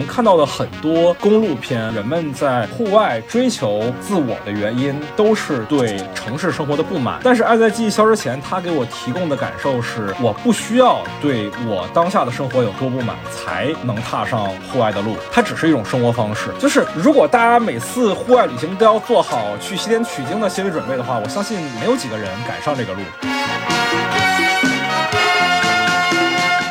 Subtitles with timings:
[0.00, 7.20] 们看到的很多公路片，人们在户外追求自我的原因，都是对城市生活的不满。
[7.22, 15.16] 但是《爱在记忆消失前》，它给我提供的感受是，我不需要对我当下的生活有多不满，才能踏上户外的路。
[15.30, 16.48] 它只是一种生活方式。
[16.58, 23.00] 就是如果大家每次户外旅行都要做好去西天取经的心理准备的话，我相信没有几个人敢上这个路。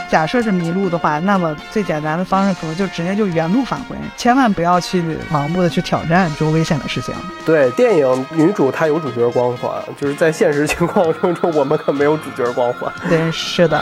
[0.10, 7.14] 假设是迷路的话，那么最简单的方式可能就直接就原路返回，千万不要去盲目的去挑战这种危险的事情。
[7.46, 12.92] 对，电影女主她有主角光环，就是在现实情况当中，我们可没有主角光环。
[13.08, 13.82] 对，是的。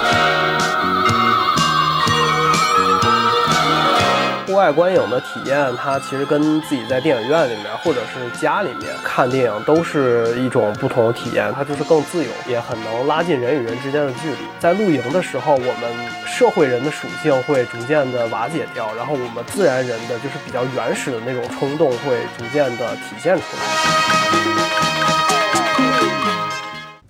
[4.57, 14.38] 外观影的体验，它其实跟自己在电影院里面或者是家里面看电影都是一种不同的体验，它就是更自由，也很能拉近人与人之间的距离。
[14.59, 15.94] 在露营的时候，我们
[16.25, 24.56] 社会人的属性会逐渐的瓦解掉，然后我们自然人的就是比较原始的那种冲动会逐渐的体现出来。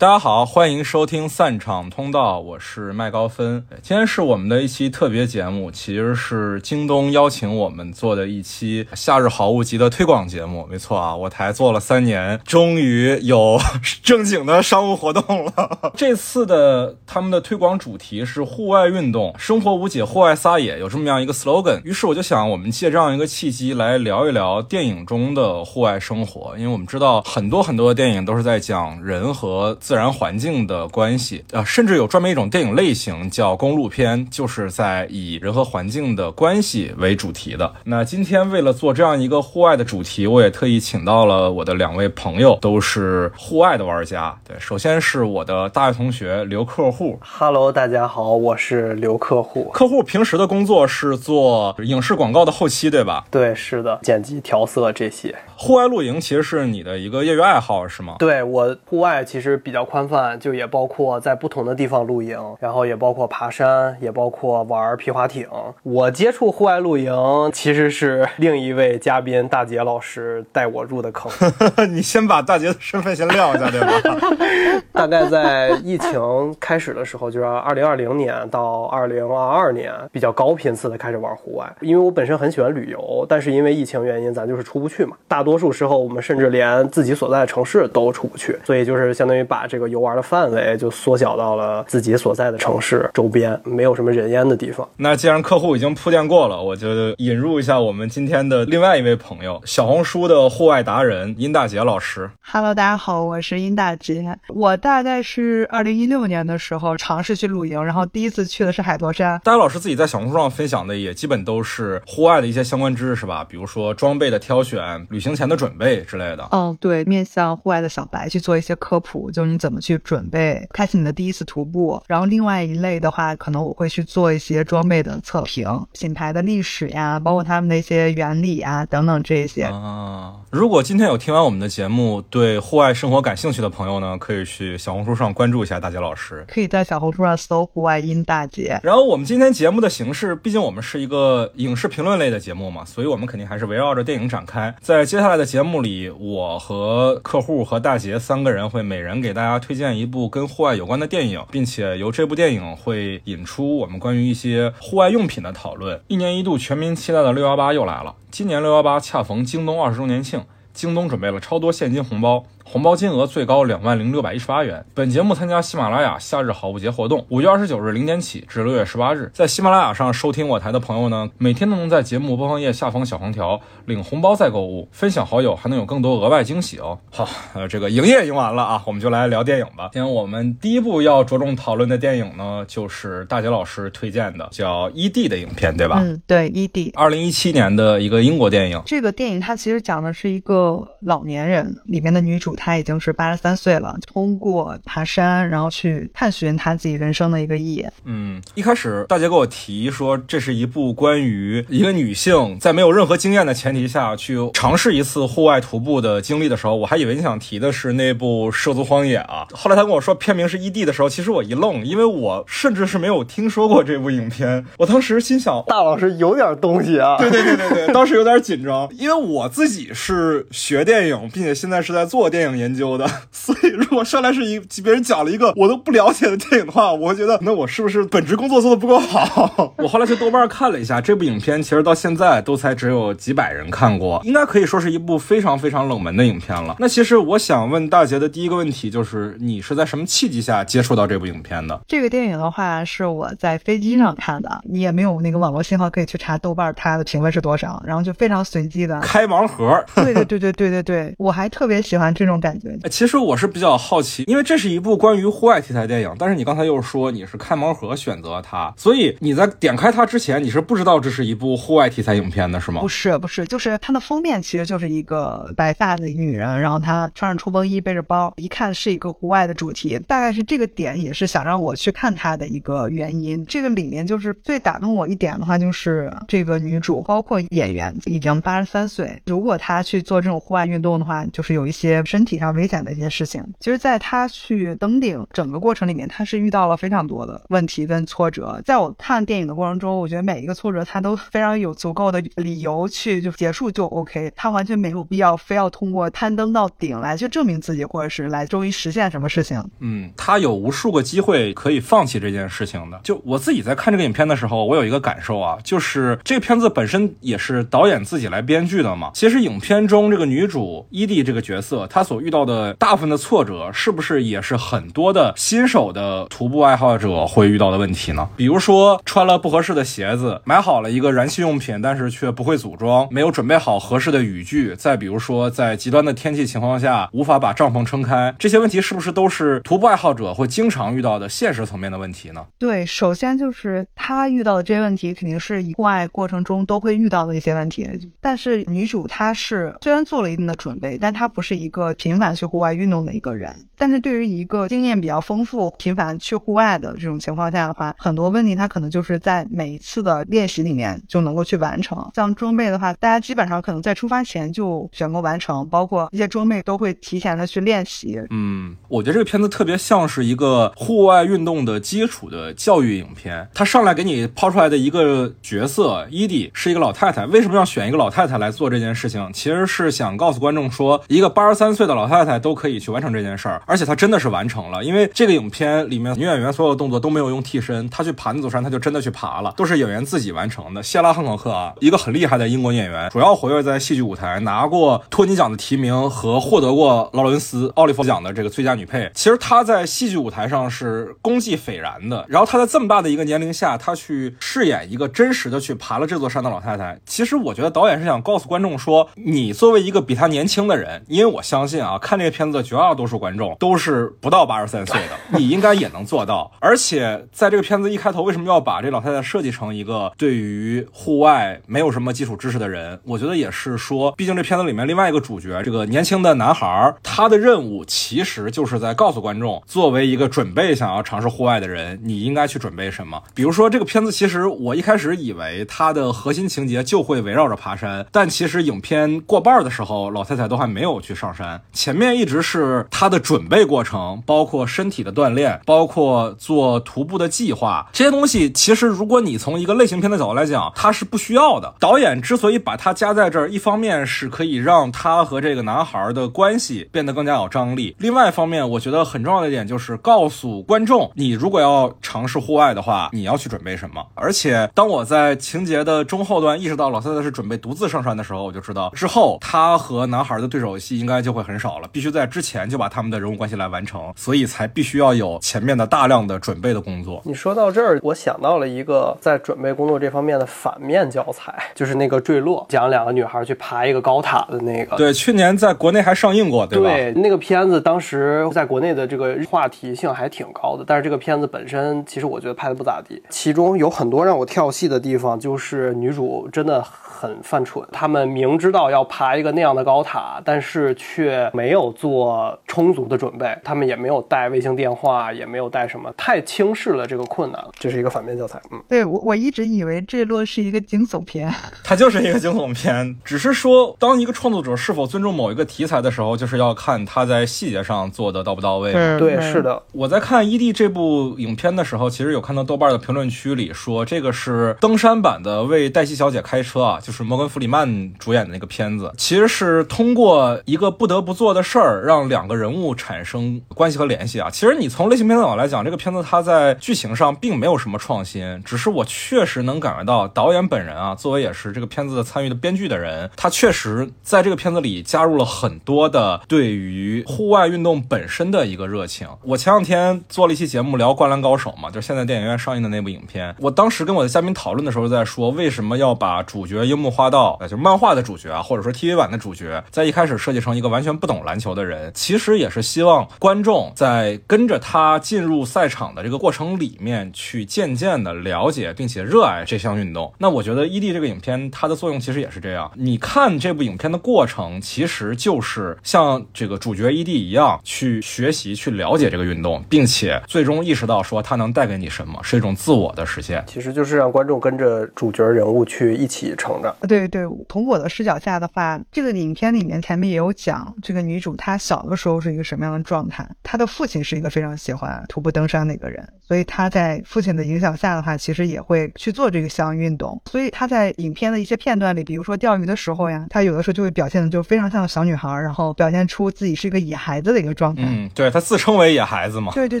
[0.00, 3.62] 大家好，欢迎收听散场通道，我是麦高芬。
[3.82, 10.66] 今天是我们的一期特别节目，其实是京东邀请我们做的一期夏日好物集的推广节目。
[10.70, 13.60] 没错啊，我台做了三年，终于有
[14.02, 15.92] 正经的商务活动了。
[15.94, 21.78] 这次的他们的推广主题是户外运动，生活无解，户外撒野，有这么样一个 slogan。
[21.84, 29.76] 于是我就想，我们借这样一个契机来聊一聊电影中的户外生活，因为我们知道很多很多的电影都是在讲人和。
[29.90, 37.74] 自然环境的关系，呃，甚至有专门一种电影类型叫公路片，就是在以人和环境的关系为主题的。
[37.82, 44.32] 那今天为了做这样一个户外的主题，我也特意请到了我的两位朋友，都是户外的玩家。
[44.46, 47.18] 对，首先是我的大学同学刘客户。
[47.20, 49.72] Hello，大家好，我是刘客户。
[49.74, 53.24] 客户平时的工作是做影视广告的后期，对吧？
[53.28, 55.34] 对，是的，剪辑、调色这些。
[55.56, 58.14] 户外露营其实是你的一个业余爱好，是吗？
[58.20, 65.46] 对我户外其实比较宽泛，就也包括在不同的地方露营，然后也包括爬山，也包括玩皮划艇。
[65.82, 67.12] 我接触户外露营
[67.52, 71.30] 其实是另一位嘉宾大杰老师带我入的坑。
[71.92, 74.18] 你先把大杰的身份先撂一下，对吧？
[74.92, 85.40] 大概在疫情开始的时候，就是二零二零年到二零二二年比较高频次的开始玩户外，因为我本身很喜欢旅游，但是因为疫情原因，咱就是出不去嘛，大。
[85.40, 94.86] 多数时候，我们甚至连自己所在的城市都出不去，所以就是相当于把这个游玩的范围就缩小到了自己所在的城市周边，没有什么人烟的地方。
[94.98, 102.30] 那既然客户已经铺垫过了，我就引入一下我们今天的另外一位朋友，小红书的户外达人殷大杰老师。
[102.40, 104.22] Hello，大家好，我是殷大杰。
[104.48, 109.40] 我大概是二零一六年的时候尝试去露营，然后第一次去的是海坨山。
[109.42, 113.42] 大家老师自己在小红书上分享的也基本都是户外的一些相关知识，是吧？
[113.48, 115.30] 比如说装备的挑选、旅行。
[115.40, 122.02] 前的准备之类的，嗯，对，面向户外的小白去做一些科普，就是你怎么去准备，开启你的第一次徒步。
[122.08, 129.64] 然后另外一类的话，可能我会去做一些装备的测评，品牌的历史呀，包括他们的一些原理啊等等这些。
[129.64, 138.78] 啊，如果今天有听完我们的节目，对户外生活感兴趣的朋友呢，可以去小红书上关注一下大杰老师，可以在小红书上搜“户外音大姐”。
[138.84, 145.40] 然后我们今天节目的形式，毕竟我们是一个影视评论类的节目嘛，所以我们肯定还是围绕着电影展开，在接下来。
[145.40, 155.98] 的节目里，我和客户和大杰三个人会每人给大大家推荐一部跟户外有关的电影，并且由这部电影会引出我们关于一些户外用品的讨论。
[156.08, 162.44] 一年一度全民期待的六幺八又来了，今年六幺八恰逢京东二十周年庆，京东准备了超多现金红包。
[162.72, 164.86] 红包金额最高两万零六百一十八元。
[164.94, 176.96] 本节目参加喜马拉雅夏日好物节活动，五月二十九日零点起至六月十八日，在喜马拉雅上收听我台的朋友呢，每天都能在节目播放页下方小黄条领红包再购物，分享好友还能有更多额外惊喜哦。
[177.10, 179.90] 好，呃，这个营业营完了啊，我们就来聊电影吧。
[179.92, 185.98] 今天我们第一部要着重讨论的电影呢，就是大杰老师推荐的叫《E.D.》的影片，对吧？
[186.00, 188.80] 嗯，对，《E.D.》，二零一七年的一个英国电影。
[188.86, 192.56] 这个电影它其实讲的是一个老年人，里面的女主。
[192.62, 197.86] 他已经是八十三岁了，通过爬山，然后去探寻他自己人生的一个意义。
[198.04, 209.46] 嗯，一开始大姐给我提说，这是一部关于一个女性在没有任何经验的前提下去尝试一次户外徒步的经历的时候，我还以为你想提的是那部《涉足荒野》啊。
[209.52, 214.66] 后来他跟我说片名是《异地》的时候，其实我一愣，因为我甚至是没有听说过这部影片。
[214.76, 217.16] 我当时心想， 大老师有点东西啊。
[217.16, 222.40] 对对对对对，当时有点紧张，因为我自己是学电影，并且现在是在做电。
[222.40, 229.74] 电影研究的， 所以如果上来是一别人讲了一个我都不了解的电影的话，我会觉得那我是不是本职工作做的不够好？
[229.78, 236.76] 我后来去豆瓣看了一下，这部影片其实到现在都才只有几百人看过，应该可以说是一部非常非常冷门的影片了。
[236.78, 241.78] 那其实我想问大杰的第一个问题就是，你是在什么契机下接触到这部影片的？
[241.86, 249.82] 这个电影的话是我在飞机上看的，你也没有那个网络信号可以去查豆瓣它的评分是多少，然后就非常随机的开盲盒。
[249.94, 252.76] 对对对对对对对，我还特别喜欢这种感觉。
[252.88, 262.80] 其实我是比较好奇，因为这是一部关于户外题材电影，但是你刚才又说你是开盲盒选择它，所以你在点开它之前，你是不知道这是一部户外题材影片的是吗？
[262.80, 273.44] 不是不是，就是它的封面其实就是一个白发的女人，然后她穿着冲锋衣，背着包，一看是一个户外的主题，大概是这个点也是想让我去看它的一个原因。
[273.46, 283.42] 这个里面就是最打动我一点的话，就是这个女主，包括演员已经八十三岁，如果她去做这种户外运动的话，就是有一些身身体上危险的一些事情。
[283.58, 288.60] 其实，在他去登顶整个过程里面，他是遇到了非常多的问题跟挫折。
[288.62, 299.64] 在我看电影的过程中，我觉得每一个挫折，他都非常有足够的理由去就结束就 OK，他完全没有必要非要通过攀登到顶来去证明自己，或者是来终于实现什么事情。
[299.78, 303.00] 嗯，他有无数个机会可以放弃这件事情的。
[303.02, 309.10] 就我自己在看这个影片的时候，我有一个感受啊，就是这个片子本身也是导演自己来编剧的嘛。
[309.14, 318.28] 其实影片中这个女主伊蒂这个角色，她所遇到的大部分的挫折，是不是也是很多的新手的徒步爱好者会遇到的问题呢？
[318.36, 332.44] 比如说穿了不合适的鞋子，买好了一个燃气用品，但是却不会组装，没有准备好合适的雨具，再比如说在极端的天气情况下无法把帐篷撑开，这些问题是不是都是徒步爱好者会经常遇到的现实层面的问题呢？
[332.58, 337.88] 对，首先就是他遇到的这些问题，肯定是户外过程中都会遇到的一些问题。
[338.20, 343.54] 但是女主她是虽然做了一定的准备，但她不是一个频繁去户外运动的一个人。
[343.76, 352.10] 但是对于一个经验比较丰富、频繁去户外的这种情况下的话，很多问题他可能就是在每一次的练习里面就能够去完成。
[352.14, 358.18] 像装备的话，大家基本上可能在出发前就选购完成，包括一些装备都会提前的去练习。
[358.30, 363.46] 嗯，我觉得这个片子特别像是一个户外运动的基础的教育影片。
[363.52, 369.30] 他上来给你抛出来的一个角色伊迪是一个老太太，为什么要选一个老太太来做这件事情？
[369.32, 374.82] 其实是想告诉观众说，一个八十三岁的老太太都可以去完成这件事儿，而且她真的是完成了。
[374.84, 380.82] 因为这个影片里面女演员所有的动作都没有用替身，她去爬那座山，她就真的去爬了，都是演员自己完成的。
[380.82, 389.10] 谢拉汉考克啊，一个很厉害的英国演员，主要活跃在戏剧舞台，拿过托尼奖的提名和获得过劳伦斯奥利弗奖的这个最佳女配。
[389.14, 392.24] 其实她在戏剧舞台上是功绩斐然的。
[392.28, 396.98] 然后她在这么大的一个年龄下，她去饰演一个真实的去爬了这座山的老太太。
[397.04, 406.50] 其实我觉得导演是想告诉观众说，你作为一个比她年轻的人，因为我相信啊，看这个片子的绝大多数观众都是不到八十三岁的， 你应该也能做到。
[406.60, 412.98] 而且在这个片子一开头，为什么要把这老太太设计成一个对于户外没有什么基础知识的人？
[413.04, 423.22] 我觉得也是说，毕竟这片子里面另外一个主角，这个年轻的男孩，他的任务其实就是在告诉观众，作为一个准备想要尝试户外的人，你应该去准备什么。
[423.34, 441.74] 比如说这个片子，其实我一开始以为它的核心情节就会围绕着爬山，但其实影片过半的时候，老太太都还没有去上山，前面一直是她的准备过程，包括身体的锻炼，包括做徒步的计划，这些东西其实如果你从一个类型片的角度来讲，它是不需要的。
[441.78, 454.04] 导演之所以把它加在这儿，一方面是可以让他和这个男孩的关系变得更加有张力，另外一方面，我觉得很重要的一点就是告诉观众，你如果要尝试户外的话，你要去准备什么。
[454.14, 467.20] 而且，当我在情节的中后段意识到老太太是准备独自上山的时候，我就知道之后他和男孩的对手戏应该就会很少了，必须在之前就把他们的人物关系来完成，所以才必须要有前面的大量的准备的工作。
[467.26, 474.96] 你说到这儿，我想到了一个在准备工作这方面的反面教材，就是那个坠落，讲两个女孩去爬一个高塔的那个。
[474.96, 476.90] 对，去年在国内还上映过，对吧？
[476.90, 486.82] 对，那个片子当时在国内的这个话题性还挺高的，但是这个片子本身其实我觉得拍的不咋地，其中有很多让我跳戏的地方，就是女主真的。
[487.20, 498.60] 很犯蠢，他们明知道要爬一个那样的高塔，但是却没有做充足的准备，他们也没有带卫星电话，也没有带什么，太轻视了这个困难，这是一个反面教材。
[498.70, 501.52] 嗯，对我我一直以为坠落是一个惊悚片，
[501.82, 508.92] 它就是一个惊悚片，只是说当一个创作者是否尊重某一个题材的时候，就是要看他在细节上做的到不到位。
[509.18, 509.82] 对，是的。
[509.92, 516.98] 我在看《异地》这部影片的时候，其实有看到豆瓣的评论区里说，这个是登山版的为黛西小姐开车啊。
[517.00, 524.50] 就是摩根·弗里曼主演的那个片子，其实是通过一个不得不不做的事儿，让两个人物产生关系和联系啊。
[524.50, 539.26] 其实你从类型片的角度来讲，这个片子它在剧情上并没有什么创新，只是我确实能感觉到导演本人啊，作为也是这个片子的参与的编剧的人，他确实在这个片子里加入了很多的对于户外运动本身的一个热情。
[539.42, 543.56] 我前两天做了一期节目聊《灌篮高手》嘛，就是现在电影院上映的那部影片。
[543.60, 560.32] 我当时跟我的嘉宾讨论的时候，在说为什么要把主角樱木花道，呃就是漫画的主角啊，或者说 TV 版的主角，在一开始设计成一个完全不懂篮球的人，其实也是希望观众在跟着他进入赛场的这个过程里面，去渐渐的了解并且热爱这项运动。
[560.38, 562.90] 那我觉得《伊利》这个影片它的作用其实也是这样。
[562.96, 573.62] 你看这部影片的过程，其实就是像这个主角伊利一样去学习、去了解这个运动，并且最终意识到说它能带给你什么，是一种自我的实现。
[573.68, 576.92] 其实就是让观众跟着主角人物去一起成长。
[577.06, 583.48] 对对，从我的视角下的话，这个影片里面前面也有讲，这个女主她小的时候是一个什么样的状态。
[583.62, 590.40] 她的父亲是一个非常喜欢徒步登山的一个人，所以她在父亲的影响下的话，其实也会去做这个项运动。
[590.50, 598.02] 所以她在影片的一些片段里，比如说钓鱼的时候呀，她有的时候就会表现的就非常像小女孩，然后表现出自己是一个野孩子的一个状态。
[598.06, 599.72] 嗯，对，她自称为野孩子嘛。
[599.72, 600.00] 对对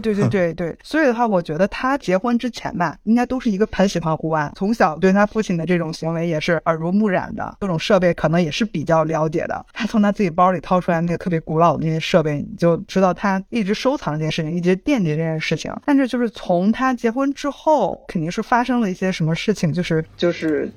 [0.00, 0.76] 对对对 对。
[0.82, 9.64] 所以的话，我觉得她结婚之前吧，应该都是一个很喜欢户外，从小对她父亲的这种行为也是耳濡目染的，各种设备可能也是比较了解的。
[9.72, 15.74] 她从她自己包里掏出来那特别古老的那些设备，你就知道他一直收藏这件事情，一直惦记这件事情。
[15.84, 20.70] 但是就是从他结婚之后，肯定是发生了一些什么事情，就是就是。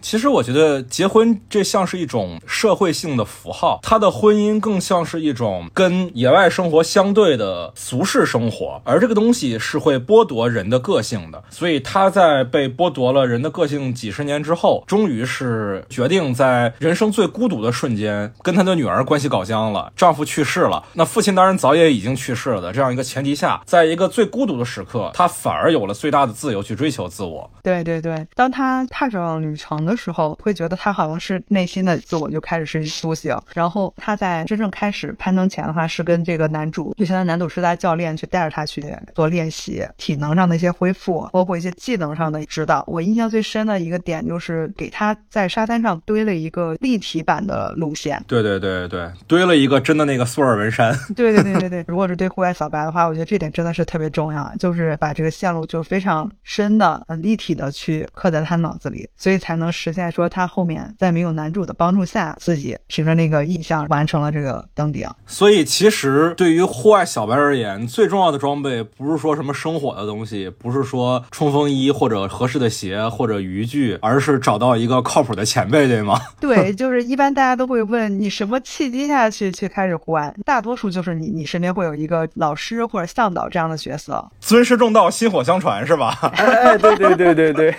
[0.00, 11.42] 其实我觉得结婚这像是一种社会性的符号，他的婚姻更像是一种跟野外生活相对的俗世生活，而这个东西是会剥夺人的个性的。
[11.50, 27.50] 所以他在被剥夺了人的个性几十年之后，终于是决定在人生最孤独的瞬间跟他的女儿关系搞僵了，丈夫去世了，那父亲当然早也已经去世了的这样一个前提下，在一个最孤独的时刻，他反而有了最大的自由去追求自我。
[27.62, 33.34] 对对对，当他踏上旅程的时候，会觉得他好像是内心的自我就开始是苏醒。
[33.54, 42.84] 然后他在真正开始攀登前的话，是跟这个男主，就现在男主是在教练去带着他去做练习，体能上的一些恢复，包括一些技能上的指导。
[42.88, 48.22] 我印象最深的一个点就是给他在沙滩上堆了一个立体版的路线。
[48.26, 50.92] 对对对对，堆了一个真的那个苏尔文山。
[51.14, 65.08] 对对对对对，如果是对户外小白的话，我觉得这点真的是特别重要，就是把这个线路就非常深的、很立体的去刻在他脑子里，所以才能实现说他后面在没有男主的帮助下，自己凭着那个印象完成了这个登顶。
[65.26, 76.18] 所以其实对于户外小白而言，最重要的装备不是说什么生火的东西，不是说冲锋衣或者合适的鞋或者渔具，而是找到一个靠谱的前辈，对吗？
[76.40, 84.24] 对，就是一般大家都会问你什么契机下去去开始户外，大多数就是你你身边会有一个老师或者向导这样的角色。
[84.40, 86.16] 尊师重道，薪火相传，是吧？
[86.36, 87.74] 哎，对对对对对，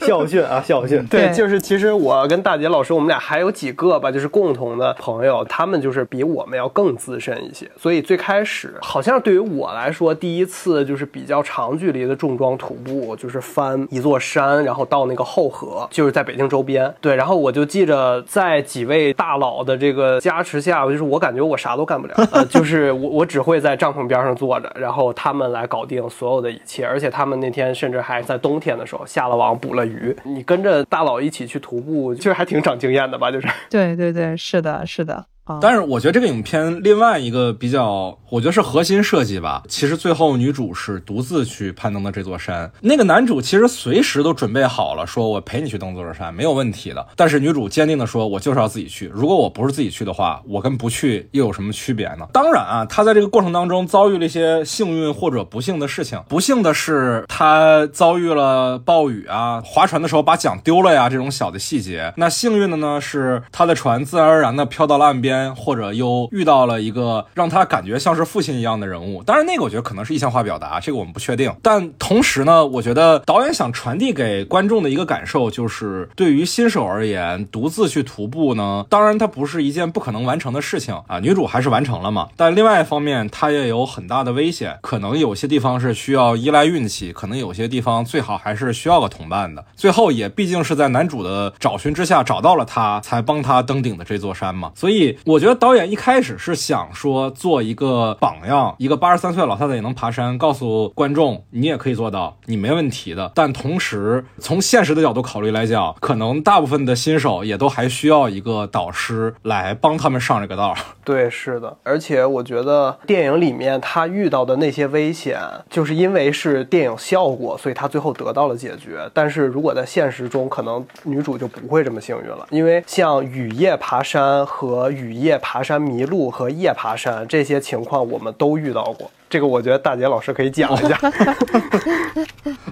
[0.06, 1.04] 校训啊，校训。
[1.06, 7.68] 对，对就是其实我跟大杰老师，我们俩还有几个吧，就是共同的朋友，他们就是比我们要更资深一些。
[7.76, 16.94] 所以最开始，好像对于我来说，第一次就是比较长距离的重装徒步，就是翻一座山，然后到那个后河，就是在北京周边。
[17.00, 30.16] 对，然后我就记着在几位大佬的这个加持下，就是我感觉我啥都干不了，呃，就是我我只会在帐篷边上坐着，然后他们来搞定所有的一切，而且他们那天甚至还在冬天的时候下了网捕了鱼。
[30.22, 33.30] 你跟着大佬一一起去徒步，其实还挺长经验的吧？
[33.30, 33.48] 就是。
[33.70, 35.24] 对对对，是的，是的。
[35.60, 39.64] 但是我觉得这个影片另外一个比较，我觉得是核心设计吧。
[39.68, 47.04] 其实最后女主是独自去攀登的这座山，那个男主其实随时都准备好了，说我陪你去登这座山没有问题的。
[47.16, 49.10] 但是女主坚定的说，我就是要自己去。
[49.12, 52.28] 如果我不是自己去的话，我跟不去又有什么区别呢？
[52.32, 56.22] 当然啊，她在这个过程当中遭遇了一些幸运或者不幸的事情。
[56.28, 62.14] 不幸的是，她遭遇了暴雨啊，划船的时候把桨丢了呀，这种小的细节。
[62.16, 65.31] 那幸运的呢，是她的船自然而然的飘到了岸边。
[65.56, 71.52] 或者又遇到了一个让他感觉像是父亲一样的人物，当然那个我觉得可能是意象化表达，这个我们不确定。
[71.62, 81.18] 但同时呢，我觉得导演想传递给观众的一个感受就是，对于新手而言，独自去徒步呢，当然它不是一件不可能完成的事情啊。
[81.20, 89.64] 女主还是完成了嘛，但另外一方面，它也有很大的危险，可能有些地方是需要依赖运气，可能有些地方最好还是需要个同伴的。
[89.76, 95.16] 最后也毕竟是在男主的找寻之下找到了他，才帮他登顶的这座山嘛，所以。
[95.24, 103.30] 我觉得导演一开始是想说做一个榜样，一个八十三岁的老太太也能爬山，告诉观众你也可以做到，你没问题的。
[103.34, 110.74] 但同时从现实的角度考虑来讲，可能大部分的新手也都还需要一个导师来帮他们上这个道。
[111.04, 111.76] 对，是的。
[111.82, 115.38] 而且我觉得电影里面他遇到的那些危险，
[115.70, 119.08] 就是因为是电影效果，所以他最后得到了解决。
[119.12, 129.10] 但是如果在现实中，可能女主就不会这么幸运了，因为像雨夜爬山和雨夜爬山迷路和夜爬山这些情况，我们都遇到过。
[129.32, 131.00] 这个我觉得大姐老师可以讲一下。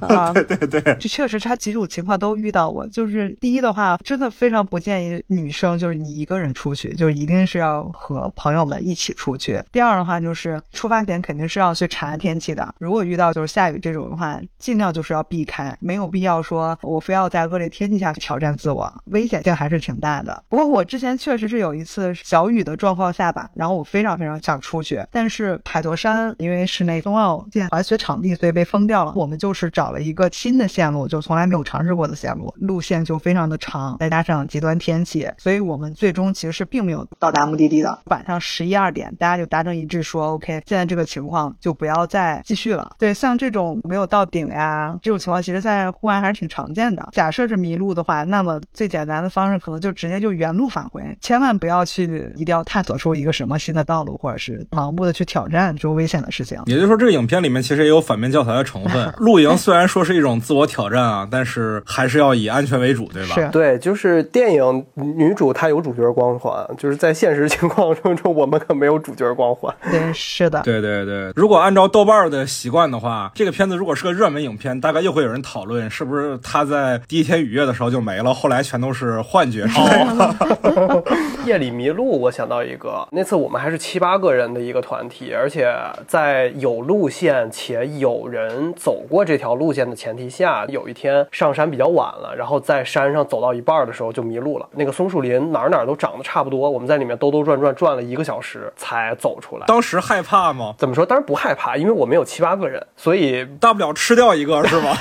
[0.00, 2.86] 啊， 对对对，这确实他几种情况都遇到过。
[2.88, 9.62] 就是第一的话，真的非常不建议女生就是你一个人出去，就一定是要和朋友们一起出去。
[9.72, 12.74] 第二的话，就是出发前肯定是要去查天气的。
[12.78, 20.42] 如果遇到就是下雨这种的话，尽量就是要避开，没有必要说我非要在恶劣天气下去挑战自我，危险性还是挺大的。
[20.50, 29.12] 不过我之前确实是有一次小雨的状况下吧，然后我非常非常想出去，但是海坨山因为是那冬奥建滑雪场地，所以被封掉了。
[29.16, 37.98] 我们就是找了一个新的线路，就从来没有尝试过的线路，路线就非常的长，再加上极端天气，所以我们最终其实是并没有到达目的地的。
[38.06, 42.94] 晚上十一二点，大家就达成一致说，OK，现在这个情况就不要再继续了。
[42.98, 47.08] 对，像这种没有到顶呀这种情况，其实在户外还是挺常见的。
[47.12, 56.60] 假设是迷路的话，那么最简单的方式可能就直接就原路返回，千万不要去一定要探索出一个什么新的道路，或者是盲目的去挑战这种危险的事情。
[56.66, 59.12] 也就是说，这个影片里面其实也有反面教材的成分。
[59.18, 63.34] 露营虽然说是一种自我挑战啊，但是还是要以安全为主，对吧？
[63.34, 69.74] 是对，就是电影女主她有主角光环，就是在现实情况中中，我们可没有主角光环。
[69.90, 70.60] 对，是的。
[70.62, 81.04] 对对对，如果按照豆瓣的习惯的话，这个片子如果是个热门影片，大概又会有人讨论是不是他在第一天雨夜的时候就没了，后来全都是幻觉之类的。
[81.46, 85.72] 夜里迷路，我想到一个，那次我们还是七八个人的一个团体，而且
[86.06, 94.68] 在有路线且有人走过这条路线的前提下，有一天上山比较晚了，然后在山上走到一半的时候就迷路了。
[94.72, 99.66] 那个松树林哪儿哪儿都长得差不多，我们在里面兜兜转转转了一个小时才走出来。
[99.66, 100.74] 当时害怕吗？
[100.78, 101.04] 怎么说？
[101.06, 104.96] 当然不害怕，因为我们有七八个人，所以大不了吃掉一个，是吗？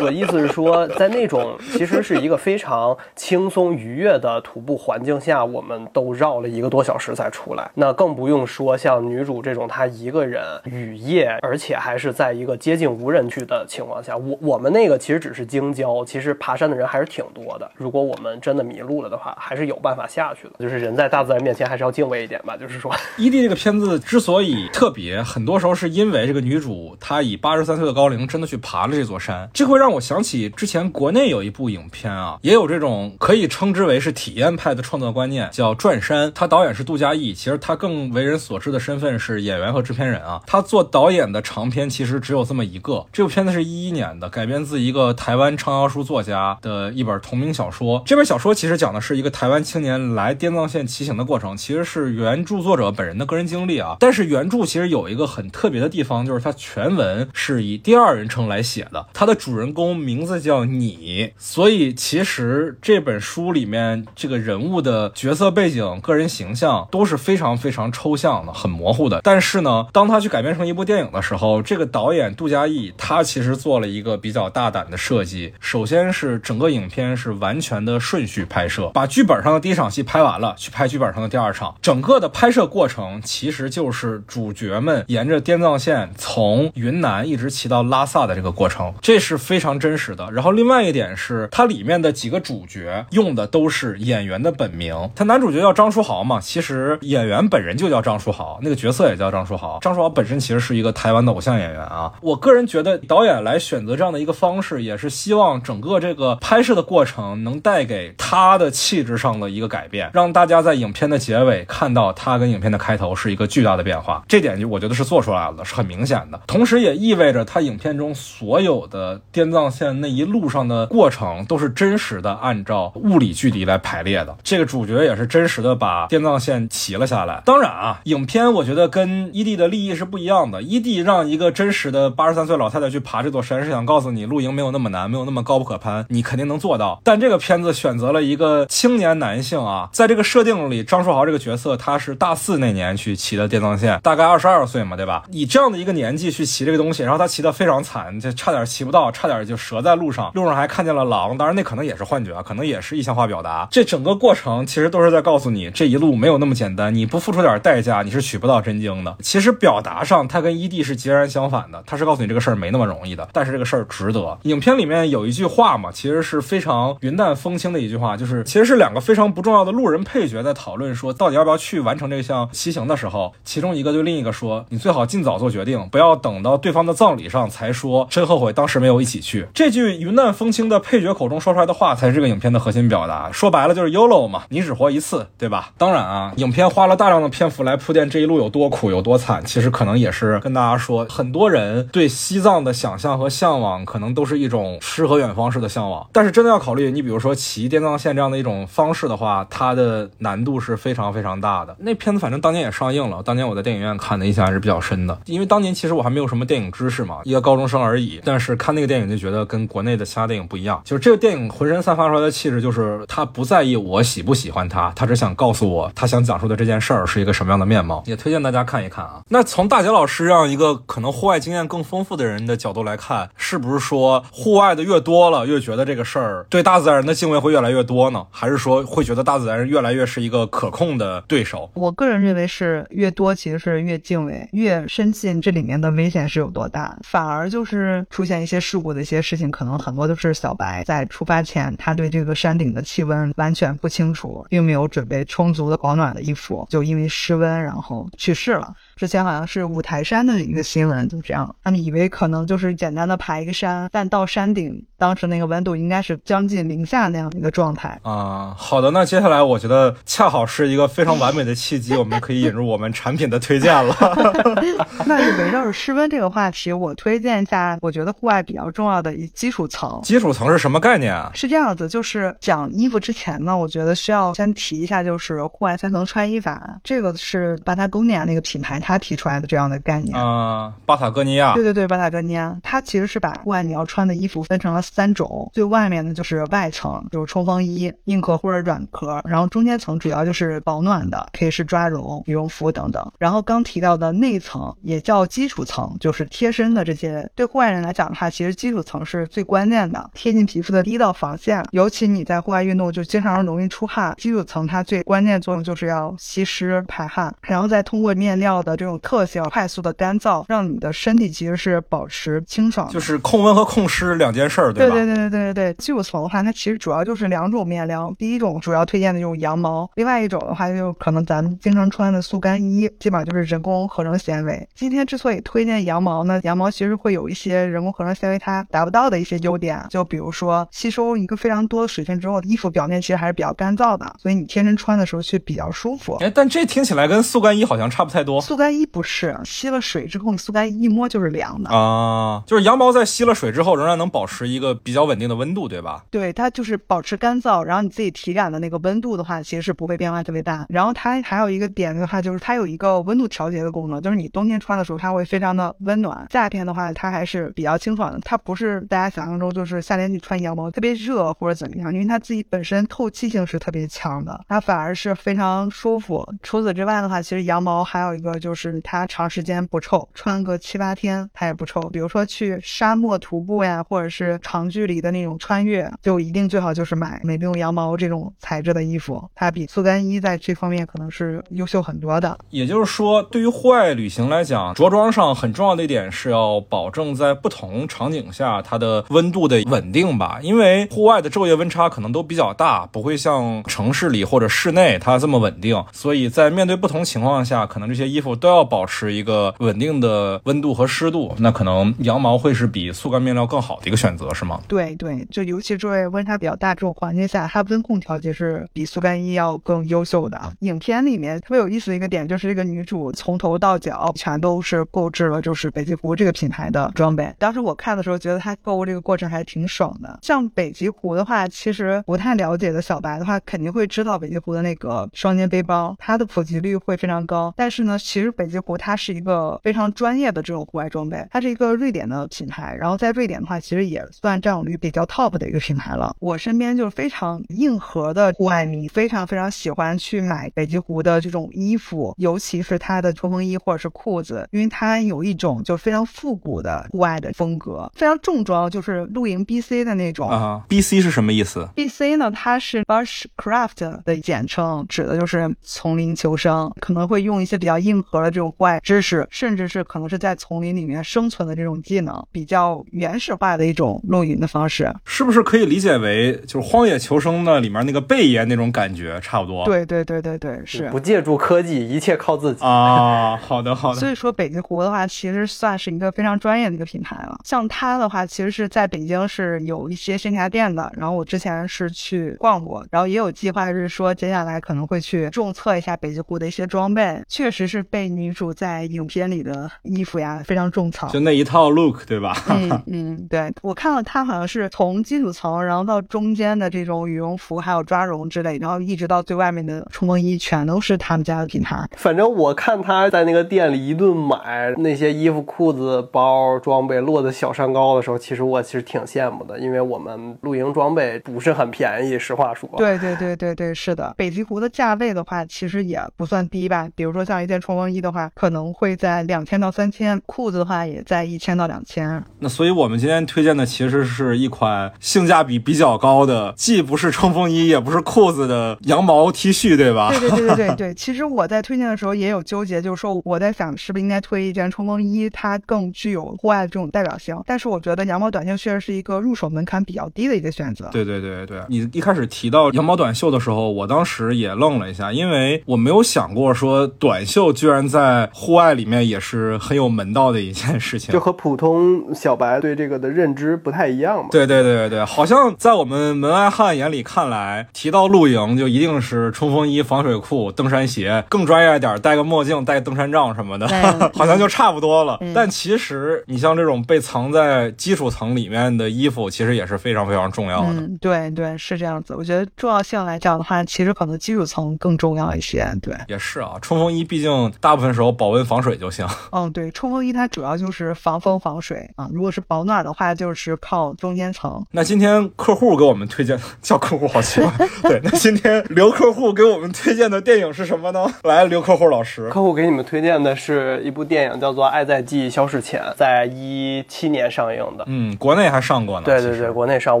[0.00, 7.70] 我的意思是说，在那种其实是一个非常轻松愉悦的徒步环境下，我们都绕了一个多小时才出来。
[7.74, 14.16] 那更不用说像女主这种，他一个人雨夜，而且还是在一个接近无人区的情况下。
[14.16, 17.70] 我我们那个其实只是京郊，其实爬山的人还是挺多的。
[17.74, 20.52] 如果我们真的迷路了的话，还是有办法下去的。
[20.58, 22.56] 就是人在大自然面前还是要敬畏一点吧。
[22.56, 36.28] 就是说，伊蒂这个片子之所以特别，很多时候是因为这个女主她以八十三岁的高龄真的去爬了这座山，这会让我想起之前国内有一部影片啊，也有这种可以称之为是体验派的创作观念，叫《转山》。
[36.34, 40.40] 他导演是杜嘉译，其实他更为人所知的身份是是演员和制片人啊。
[40.46, 43.06] 他做导演的长片其实只有这么一个。
[43.12, 48.02] 这部片子是一一年的，改编自一个台湾畅销书作家的一本同名小说。
[48.04, 53.96] 这本小说其实讲的是一个台湾青年来滇藏线骑行的过程，其实是原著作者本人的个人经历啊。
[54.00, 69.19] 但是原著其实有一个很特别的地方，就是它全文是以第二人称来写的，它的主人公名字叫你，所以其实这本书里面这个人物的角色背景、个人形象都是非常非常抽象的、很模糊的。
[69.22, 75.52] 但是呢，当他去改编成一部电影的时候，这个导演杜嘉译他其实做了一个比较大胆的设计。
[75.60, 81.74] 首先是整个影片是完全的顺序拍摄，把剧本上的第一场戏拍完了，去拍剧本上的第二场。
[81.82, 90.30] 整个的拍摄过程其实就是主角们沿着滇藏线从云南一直骑到拉萨的这个过程，这是非常真实的。
[90.32, 99.78] 然后另外一点是，它里面的几个主角用的都是演员的本名，他男主角叫张书豪嘛，其实演员本人就叫张书豪，那个角色也叫张书豪。
[99.80, 102.12] 张书豪本身其实是一个台湾的偶像演员啊。
[102.20, 114.22] 我个人觉得导演来选择这样的一个方式，也是希望整个这个拍摄的过程能带给他的气质上的一个改变，让大家在影片的结尾看到他跟影片的开头是一个巨大的变化。
[114.28, 116.40] 这点就我觉得是做出来了，是很明显的。
[116.46, 124.36] 同时也意味着他影片中所有的滇藏线那一路上的过程都是真实的，按照物理距离来排列的。
[124.42, 127.42] 这个主角也是真实的把滇藏线骑了下来。
[127.44, 130.60] 当然啊，影片我觉得跟跟伊蒂的利益是不一样的。
[130.60, 132.46] 伊蒂让一个真实的八十三。
[132.50, 137.00] 岁老太太去爬这座山，是想告诉你露营没有那么难，没有那么高不可攀，你肯定能做到。
[137.04, 145.22] 但这个片子选择了一个青年男性啊，在这个设定里，张书豪这个角色他是大四那年去骑的电藏线，大概二十二岁嘛，对吧？
[145.30, 153.68] 以这样的一个年纪去骑这个东西，然后他骑得非常惨，就差点骑不到，差点就折在路上，路上还看见了狼，当然那可能也是幻觉啊，可能也是意象化表达。
[153.70, 159.16] 这整个过程其实都是在告诉你，这一路没有那么简单，你不付出点代价，你是取不到真经的。
[159.20, 164.38] 其实表达上，他跟伊蒂是截然相反的，他是告诉你这个事儿没那么容易的，但是这个事儿值得。
[164.42, 183.30] 影片里面有一句话嘛，其实是非常云淡风轻的一句话，就是其实是两个非常不重要的路人配角在讨论说，到底要不要去完成这项骑行的时候，其中一个对另一个说：“你最好尽早做决定，不要等到对方的葬礼上才说真后悔当时没有一起去。”这句云淡风轻的配角口中说出来的话，才是这个影片的核心表达。
[183.30, 185.72] 说白了就是 YOLO 嘛，你只活一次，对吧？
[185.76, 196.06] 当然啊，影片花了大量的篇幅来铺垫这一路有多苦苦有多惨，其实可能也是跟大家说，很多人对西藏的想象和向往，可能都是一种诗和远方式的向往。
[196.12, 201.76] 但是真的要考虑，你比如说骑滇藏线这样的一种方式的话，它的难度是非常非常大的。
[201.80, 208.20] 那片子反正当年也上映了，当年我在电影院看的印象还是比较深的，因为当年其实我还没有什么电影知识嘛，一个高中生而已。
[208.24, 218.02] 但是看那个电影就觉得跟国内的其他电影不一样，就是这个电影浑身散发出来的气质，就是他不在意我喜不喜欢他，他只想告诉我他想讲述的这件事儿是一个什么样的面貌。
[218.06, 219.20] 也推荐大家看一看啊。
[219.28, 228.24] 那从大杰老师这样一个可能户外经验更丰富的人的角度来看，是不是说户外的越多了，越觉得这个事儿对大自然的敬畏会越来越多呢？
[228.30, 231.68] 还是说会觉得大自然越来越是一个可控的对手？
[231.74, 248.74] 我个人认为是越多其实是越敬畏，越深信这里面的危险是有多大，反而就是出现一些事故的一些事情，可能很多都是小白在出发前他对这个山顶的气温完全不清楚，并没有准备充足的保暖的衣服，就因为失温然后去世是了。
[248.96, 258.54] 之前好像是五台山的一个新闻，就这样，他们以为可能就是简单的爬一个山，但到山顶，当时那个温度应该是将近零下那样的一个状态啊。
[258.56, 263.96] 好的，那接下来我觉得恰好是一个非常完美的契机，我们可以引入我们产品的推荐了。
[265.06, 269.98] 那就围绕着室温这个话题，我推荐一下，我觉得户外比较重要的一基础层。
[270.02, 271.30] 基础层是什么概念啊？
[271.34, 278.78] 是这样子，就是讲衣服之前呢，我觉得需要先提一下，就是户外三层穿衣法，这个是巴塔哥尼亚那个品牌。
[278.90, 297.30] 他提出来的这样的概念啊，巴塔哥尼亚，对对对，巴塔哥尼亚，它其实是把户外你要穿的衣服分成了三种，最外面的就是外层，就是冲锋衣，硬壳或者软壳，然后中间层主要就是保暖的，可以是抓绒、羽绒服等等，然后刚提到的内层也叫基础层，就是贴身的这些。
[297.36, 308.69] 对户外人来讲的话，其实基础层是最关键的，贴近皮肤的第一道防线，尤其你在户外运动就经常容易出汗，基础层它最关键作用就是要吸湿排汗，然后再通过面料的。
[308.76, 314.94] 这种特性快速的干燥，让你的身体其实是保持清爽，就是控温和控湿两件事儿，对吧？
[314.94, 324.68] 对对对对对对基础层的话，它其实主要就是两种面料，第一种主要推荐的就是羊毛，另外一种的话就可能咱们经常穿的速干衣，基本上就是人工合成纤维。
[324.74, 336.16] 今天之所以推荐羊毛呢， 羊毛其实会有一些人工合成纤维它达不到的一些优点，就比如说吸收一个非常多的水分之后，衣服表面其实还是比较干燥的，所以你天生穿的时候却比较舒服。
[336.20, 338.40] 哎，但这听起来跟速干衣好像差不太多。
[338.40, 346.04] 速干衣不是吸了水之后，你速干衣一摸就是凉的啊，就是羊毛在吸了水之后，仍然能保持一个比较稳定的温度，对吧？
[346.10, 350.66] 对，它就是保持干燥，然后你自己体感的那个温度的话，其实是不会变化特别大。
[350.68, 358.18] 然后它还有一个点的话，就是它有一个温度调节的功能，就是你冬天穿的时候，它会非常的温暖；夏天的话，它还是比较清爽的。
[358.22, 366.26] 它不是大家想象中就是夏天去穿羊毛特别热或者怎么样，因为它自己本身透气性是特别强的，它反而是非常舒服。
[366.42, 369.06] 除此之外的话，其实羊毛还有一个就是就是它。
[369.06, 371.80] 长时间不臭，穿个七八天它也不臭。
[371.90, 382.38] 比如说去沙漠徒步呀，或者是长距离的那种穿越，就一定最好就是买美用羊毛这种材质的衣服，它比速干衣在这方面可能是优秀很多的。
[382.50, 401.34] 也就是说，对于户外旅行来讲，着装上很重要的一点是要保证在不同场景下它的温度的稳定吧，因为户外的昼夜温差可能都比较大，不会像城市里或者室内它这么稳定，所以在面对不同情况下，可能这些衣服都要保持一个稳定的温度和湿度。
[401.38, 404.60] 那可能羊毛会是比速干面料更好的一个选择，是吗？
[404.66, 410.40] 对对，就尤其这位温差比较大这种环境下，它温控调节是比速干衣要更优秀的。
[410.60, 417.32] 影片里面特别有意思的一个点就是，这个女主从头到脚全都是购置了就是北极狐这个品牌的装备。
[417.38, 420.18] 当时我看的时候觉得她购物这个过程还挺爽的。
[420.22, 427.52] 像北极狐的话，其实不太了解的小白的话，肯定会知道北极狐的那个双肩背包，它的普及率会非常高。
[427.56, 436.14] 但是呢，其实北极狐它是一个非常专业的这种户外装备，它是一个瑞典的品牌，然后在瑞典的话，其实也算占有率比较 top 的一个品牌了。
[436.20, 450.28] 我身边就是非常硬核的户外迷，非常非常喜欢去买北极狐的这种衣服，尤其是它的冲锋衣或者是裤子，因为它有一种就非常复古的户外的风格，非常重装，就是露营 BC 的那种。
[450.28, 464.90] 啊，BC 是什么意思？BC 呢，它是 Bushcraft 的简称，指的就是丛林求生，可能会用一些比较硬核的这种户外知识，甚至是可能是在丛林里面生存的这种技能，比较原始化的一种露营的方式。
[465.04, 469.64] 是不是可以理解为就是《荒野求生》的里面那个贝爷那种感觉差不多？
[469.64, 471.00] 对对对对对，是不。
[471.00, 472.62] 借助科技，一切靠自己。
[472.62, 473.98] 啊，好的好的。
[473.98, 477.40] 所以说，北极狐的话，其实算是一个非常专业的一个品牌了。
[477.42, 480.92] 像它的话，其实是在北京是有一些线下店的。
[480.96, 487.20] 然后我之前是去逛过，然后也有计划是说接下来可能会去重测一下北极狐的一些装备。
[487.26, 491.08] 确实是被女主在影片里的衣服呀非常种草。
[491.08, 492.36] 就那一套 look 对吧？
[492.48, 501.76] 嗯 嗯，对我看了她好像是从基础层，然后到中间的这种羽绒服，还有抓绒之类，然后一直到最外面的冲锋衣，全都是他们家的品牌。
[501.96, 512.68] 反正我看她在那个店里一顿买那些衣服、裤子、包、装备，落得小山高的时候，其实我其实挺羡慕的，因为我们露营装备不是很便宜，实话说。
[512.76, 514.14] 对对对对对，是的。
[514.16, 516.88] 北极狐的价位的话，其实也不算低吧。
[516.94, 522.22] 比如说像一件冲锋衣的话，可能会在两千到三千；裤子的话，也在一千到两千。
[522.38, 530.10] 那所以我们今天推荐的其实是一款性价比比较高的，既不是冲锋衣，也不是裤子的羊毛 T 恤，对吧？
[530.10, 530.94] 对对对对对 对。
[530.94, 537.36] 其实我在推荐的时候也有纠结，就是说我在想是不是应该推一件冲锋衣，它更具有户外的这种代表性。
[537.46, 540.88] 但是我觉得羊毛短袖确实是一个入手门槛比较低的一个选择。
[540.92, 554.28] 对对对对，你一开始提到羊毛短袖的时候，我当时也愣了一下，因为我没有想过说短袖居然在户外里面也是很有门道的一件事情，就和普通小白对这个的认知不太一样嘛。
[554.30, 563.68] 对对对对对，好像在我们门外汉眼里看来，提到露营就一定是冲锋衣、防水裤、登山鞋，更专业一点，戴个墨镜、戴个登山杖什么的，
[564.14, 565.18] 好像就差不多了。
[565.20, 570.68] 嗯、但其实你像这种被藏在基础层里面的衣服，其实也是非常非常重要的。
[570.70, 572.14] 嗯，对对，是这样子。
[572.16, 575.66] 我觉得重要性来讲的话，其实可能基础层更重要一些。
[575.82, 579.06] 对，也是啊，冲锋衣毕竟大部分时候保温防水就行。
[579.32, 582.08] 嗯，对，冲锋衣它主要就是防风防水啊。
[582.12, 584.64] 如果是保暖的话，就是靠中间层。
[584.72, 587.50] 那今天客户给我们推荐叫客户好奇怪。
[587.90, 591.06] 对，那今天刘客户给我们推荐的电影是什么呢？
[591.24, 597.84] 来，刘客户老师，客户给你们推荐的是一部电影，叫做《爱在记忆消逝前》，在一七年上映的。
[597.86, 599.04] 嗯，国内还上过呢。
[599.04, 600.00] 对对对，国内上，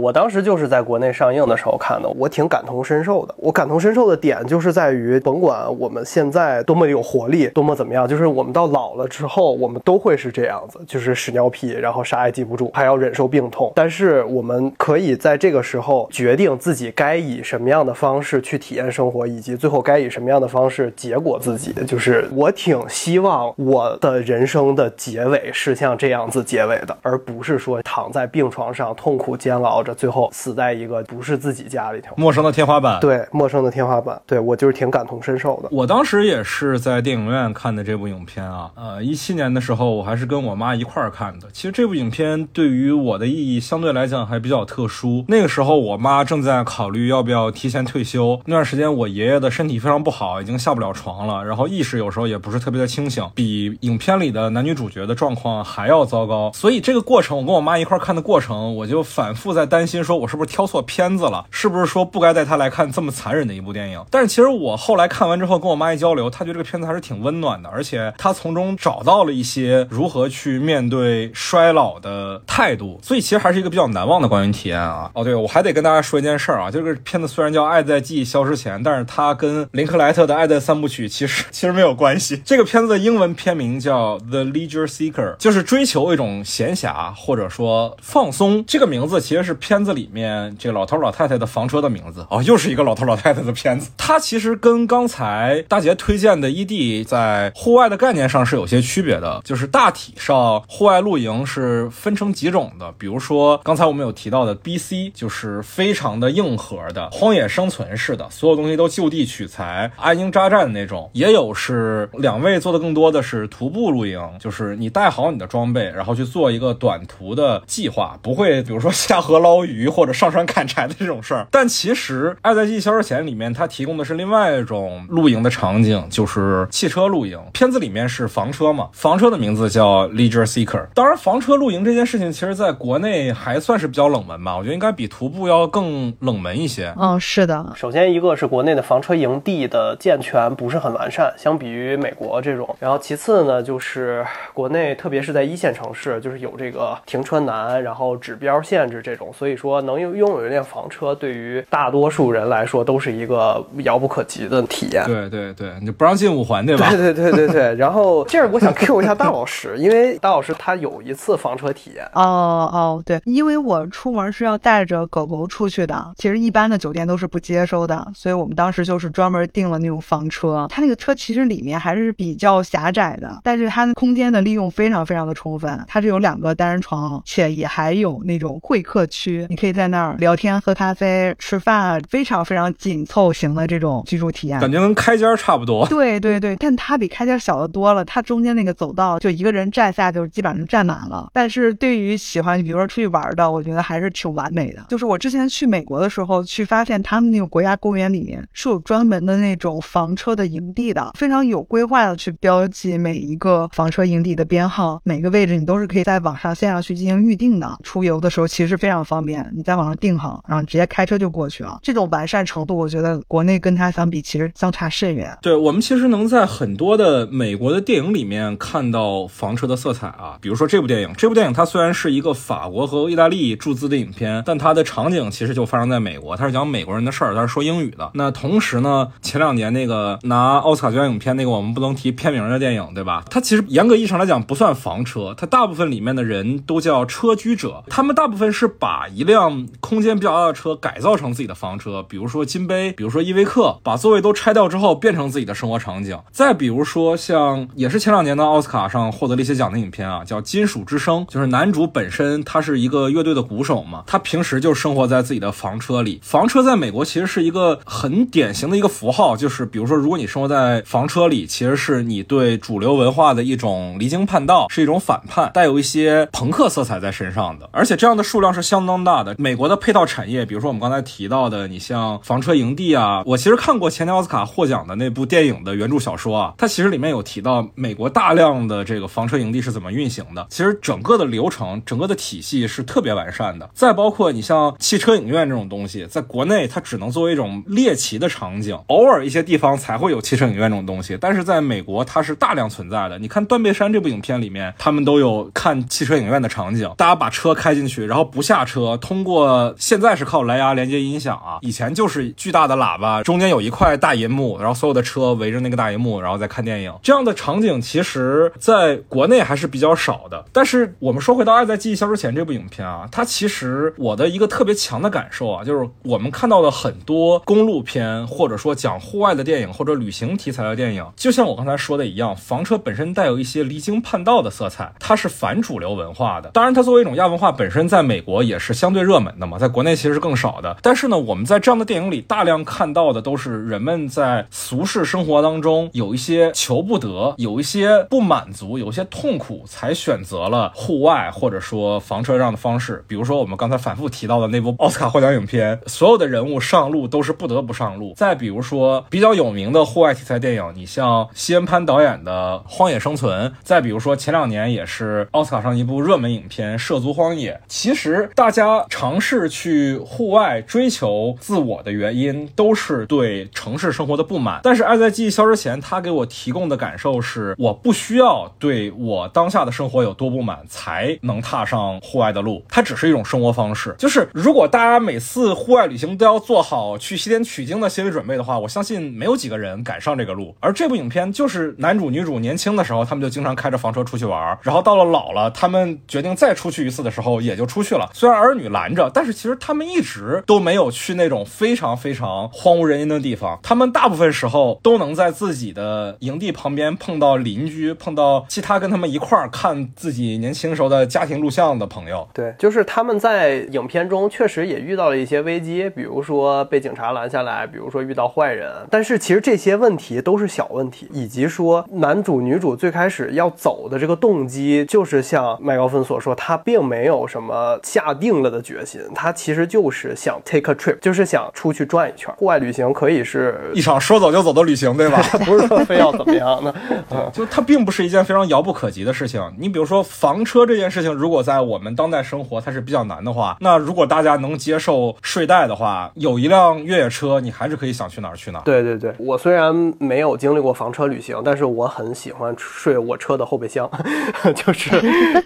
[0.00, 3.34] 我当时就是在国内上映的时候看的，我挺感同身受的。
[3.38, 13.70] 我感同身受的点就是在于，甭管我们现在多么有活力，多么怎么样，就是我们到老了之后，我们都会是这样子，就是屎尿屁，然后啥也记不住，还要忍受病痛。
[13.76, 21.74] 但是我们可以在这个时候决定自己该以什么样的方式去体验生活，以及最后该以什么样的方式结果自己。
[21.86, 32.98] 就是我挺希望我的人生的结尾是像这样子结尾的，而不是说躺在病床上痛苦煎熬着，最后死在一个不是自己家里头，陌生的天花板。
[33.00, 34.18] 对，陌生的天花板。
[34.26, 35.68] 对我就是挺感同身受的。
[35.70, 41.48] 我当时也是在电影院看的这部影片啊，呃，一七年的时候我还是跟我妈一块儿看的。
[41.52, 45.24] 其实这部影片对于我的意义相对来讲还比较特殊。
[45.28, 56.50] 那个时候我妈正在考虑要不要提前退休，那段时间我爷爷的身体非常不好，已经下不了床了，然后意识有时候也不是特别的清醒，比影片里的男女主角的状况还要糟糕。
[56.54, 64.04] 所以这个过程，我跟我妈一块儿看的过程，我就反复在担心，说我是不是挑错片子了，是不是说不该带她来看这么残忍的一部电影？
[64.10, 75.10] 但是其实我后来看完之后，跟我妈一交流，她觉得这个片子还是挺温暖的，而且他从中找到了一些如何去面对衰老的态度，所以其实还是一个比较难忘的观影体验啊。
[75.14, 82.40] 哦，对，我还得跟大家说一件事儿啊，这 个片子虽然叫《爱在记忆消失前》，但是它跟林克莱特的《爱在三部曲》其实 其实没有关系。
[82.44, 88.64] 这个片子的英文片名叫《The Leisure Seeker》，就是追求一种闲暇或者说放松。
[88.66, 93.90] 这个名字其实是片子里面这个老头老太太的房车的名字哦，又是一个老头老太太的片子。
[93.96, 111.10] 它其实跟刚才大杰推荐的《ED》在户外的概念上是有些区别的，就是大体上户外露营是分成几种的，比如说刚才我们有提到的 BC，就是非常的硬核的荒野生存式的，所有东西都就地取材、安营扎寨的那种。
[111.12, 121.46] 也有是两位做的更多的是徒步露营，就是你带好你的装备，然后去做一个短途的计划，不会比如说下河捞鱼或者上山砍柴的这种事儿。
[121.52, 127.38] 但其实《爱在记忆消失前》里面它提供的是另外一种露营的场景，就是汽车露营。
[127.52, 130.86] 片子里面是房车嘛，房车的名字叫 Leisure Seeker。
[130.94, 134.56] 当然，房车露营这件事情，其实在国内还算是比较冷门吧。
[134.56, 136.92] 我觉得应该比徒步要更冷门一些。
[136.98, 137.72] 嗯，是的。
[137.74, 142.76] 首先一个是国内的房车营地的健全不是很完善，相比于美国这种。
[142.78, 155.04] 然后其次呢，就是国内特别是在一线城市，就是有这个停车难，然后指标限制这种，所以说能拥拥有一辆房车，对于大多数人来说都是一个遥不可及的体验。
[155.06, 156.88] 对对对，你不让进五环对吧？
[156.90, 157.74] 对对对对对对。
[157.76, 162.04] 然后这儿我想 Q 一下大老师，因为大老师他有一次房车体验。
[162.14, 170.66] 哦哦，对，因为我出门是要带着狗狗出去的，其实一般的酒店都是不接收的，所以我们当时就是专门订了那种房车。
[170.70, 175.82] 它那个车其实里面还是比较狭窄的，但是它的空间的利用非常非常的充分。
[175.86, 185.86] 它是有两个单人床，且也还有那种会客区，你可以在那儿聊天、喝咖啡、吃饭，非常非常紧凑型的这种居住体验，感觉跟开间差不多。
[185.88, 191.30] 对对对，但它比开间小的多了，它中间那个走道就一个人站下就基本上站满了。
[191.32, 194.84] 但是对于喜欢比如说出去玩的，我觉得还是挺完美的。
[194.88, 207.78] 就是我之前去美国的时候，去发现他们那个国家公园里面是有专门的那种房车的营地的，非常有规划的去标记每一个房车营地的编号，每个位置你都是可以在网上线上去进行预定的。
[207.84, 211.78] 出游的时候其实非常方便，你在网上订好，然后直接开车就过去了。
[211.82, 215.36] 这种完善程度，我觉得国内跟它相比其实相差甚远。
[215.40, 228.10] 对我们其实能在很多的美国的电影里面看到房车的色彩啊，比如说这部电影，这部电影它虽然是一个法国和意大利注资的影片，但它的场景其实就发生在美国，它是讲美国人的事儿，它是说英语的。
[228.14, 233.22] 那同时呢，前两年那个拿奥斯卡最佳影片那个我们不能提片名的电影，对吧？
[233.28, 246.18] 它其实严格意义上来讲不算房车，它大部分里面的人都叫车居者，他们大部分是把一辆空间比较大的车改造成自己的房车，比如说金杯，比如说依维柯，把座位都拆掉之后变成自己的生活场景。
[246.32, 256.20] 再比比如说像也是前两年的奥斯卡上获得了一些奖的影片啊，叫《金属之声》，就是男主本身他是一个乐队的鼓手嘛，他平时就生活在自己的房车里。
[256.22, 267.68] 房车在美国其实是一个很典型的一个符号，就是比如说如果你生活在房车里，其实是你对主流文化的一种离经叛道，是一种反叛，带有一些朋克色彩在身上的。
[267.72, 269.34] 而且这样的数量是相当大的。
[269.38, 280.46] 美国的配套产业，比如说我们刚才提到的，你像房车营地啊，我其实看过前年奥斯卡获奖的那部电影的原著小说啊，它其实里面有提到美国大量的这个房车营地是怎么运行的。
[280.50, 283.70] 其实整个的流程、整个的体系是特别完善的。
[283.72, 293.18] 再包括你像汽车影院这种东西，在国内它只能作为一种猎奇的场景，偶尔一些地方才会有汽车影院这种东西，但是在美国它是大量存在的。
[293.18, 306.92] 你看《断背山》这部影片里面，他们都有看汽车影院的场景，大家把车开进去，然后不下车，通过现在是靠蓝牙连接音响啊，以前就是巨大的喇叭，中间有一块大银幕，然后所有的车围着那个大银幕，然后再看电影。
[307.02, 310.44] 这样的场景其实在国内还是比较少的。
[310.52, 326.50] 但是我们说回到《爱在记忆消失前》这部影片啊，它其实我的一个特别强的感受啊，就是我们看到的很多公路片，或者说讲户外的电影或者旅行题材的电影，就像我刚才说的一样，房车本身带有一些离经叛道的色彩，它是反主流文化的。
[326.50, 330.76] 当然，它作为一种亚文化本身，在美国也是相对热门的嘛，在国内其实是更少的。
[330.82, 343.04] 但是呢，我们在这样的电影里大量看到的都是人们在俗世生活当中有一些求不得，有一些不满足，有一些痛苦，才选择了户外或者说房车这样的方式。
[343.08, 348.14] 比如说我们刚才反复提到的那部奥斯卡获奖影片，所有的人物上路都是不得不上路。
[348.16, 357.54] 再比如说比较有名的户外题材电影，你像西恩潘导演的《荒野生存》，再比如说前两年也是奥斯卡上一部热门影片《涉足荒野》。
[357.66, 364.60] 其实大家尝试去户外追求自我的原因，都是对城市生活的不满。
[364.62, 372.64] 但是《爱在记忆消失前》，他给我提供的感受是，我不需要对我当下的生活有多不满，才能踏上户外的路。
[372.68, 373.94] 它只是一种生活方式。
[373.98, 380.54] 就是如果大家每次户外旅行都要做好去西天取经的心理准备的话，我相信没有几个人敢上这个路。
[380.60, 388.08] 而这部影片就是男主女主年轻的时候，他们就经常开着房车出去玩，然后到了老了，他们决定再出去一次的时候，也就出去了。
[388.14, 393.58] 虽然儿女拦着，但是其实他们一直都没有去那种非常非常荒无人烟的地方。
[393.62, 402.26] 他们大部分时候都能在自己的营地旁边碰到邻居，碰到其他跟他们一块儿看自己年轻时候的家庭录像的朋友。
[402.32, 408.70] 对，就是他们在影片中确实也遇到了一些危机，比如说被警察拦下来，比如说遇到坏人。
[408.90, 422.32] 但是其实这些问题都是小问题，以及说男主女主最开始要走的这个动机，就是像麦高芬所说，他并没有什么下定了的决心，他其实就是想 take a trip，就是想出去转一圈。
[422.34, 425.22] 户外旅行可以是一场说走就走的旅行，对吧？
[425.46, 426.74] 不是说非要怎么样的，
[427.10, 429.40] 嗯，就它并不是一件非常遥不可及的事情。
[429.58, 438.62] 你比如说房车这件事情，如果在我们当代生活它是比较难的话，那如果大家能接受睡袋的话，有一辆越野车，你还是可以想去哪儿去哪儿。
[438.62, 443.90] 对对对，我虽然没有经历过房车旅行，但是我很喜欢睡我车的后备箱，
[444.54, 444.90] 就是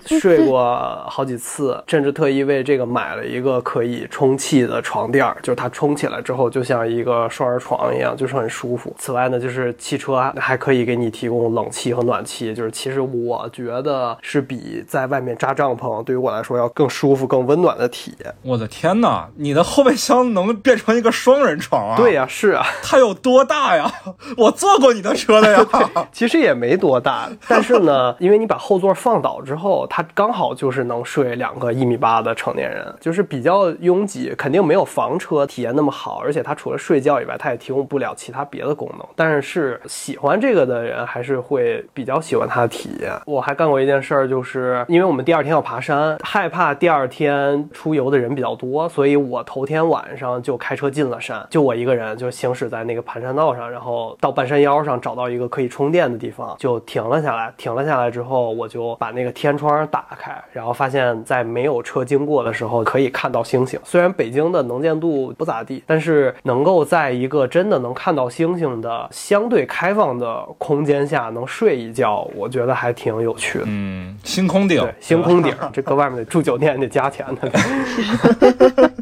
[0.07, 0.75] 睡过
[1.09, 8.95] 好几次，甚至特意为这个买了一个可以充气的床垫儿，就是它充起来之后就像一个双人床一样，就是很舒服。
[8.99, 18.35] 此外呢，就是汽车还可以给你提供冷气和暖气，就是其实我觉得是比在外面扎帐篷对于我来说要更舒服、更温暖的体验。
[18.43, 21.97] 我的天哪，你的后备箱能变成一个双人床啊？
[21.97, 23.91] 对呀，是啊，它有多大呀？
[24.37, 25.67] 我坐过你的车的呀。
[26.13, 39.07] 其实也没多大，但是呢， 因为你把后座放倒之后，它刚好就是能睡两个一米八的成年人，就是比较拥挤，肯定没有房车体验那么好，而且它除了睡觉以外，它也提供不了其他别的功能。
[39.17, 43.13] 但是是喜欢这个的人，还是会比较喜欢它的体验。
[43.27, 57.53] 我还干过一件事儿，就是因为我们第二天要爬山，害怕第二天出游的人比较多，所以我头天晚上就开车进了山，就我一个人就行驶在那个盘山道上，然后到半山腰上找到一个可以充电的地方，就停了下来。
[57.57, 63.79] 停了下来之后，我就把那个天窗打开，然后发现，在没有车经过的时候，可以看到星星。
[63.85, 70.24] 虽然北京的能见度不咋地，但是能够在一个真的能看到星星的相对开放的
[70.59, 73.65] 空间下能睡一觉，我觉得还挺有趣的。
[73.67, 77.51] 嗯，星空顶，对，星空顶，这搁外面得住酒店得加钱的。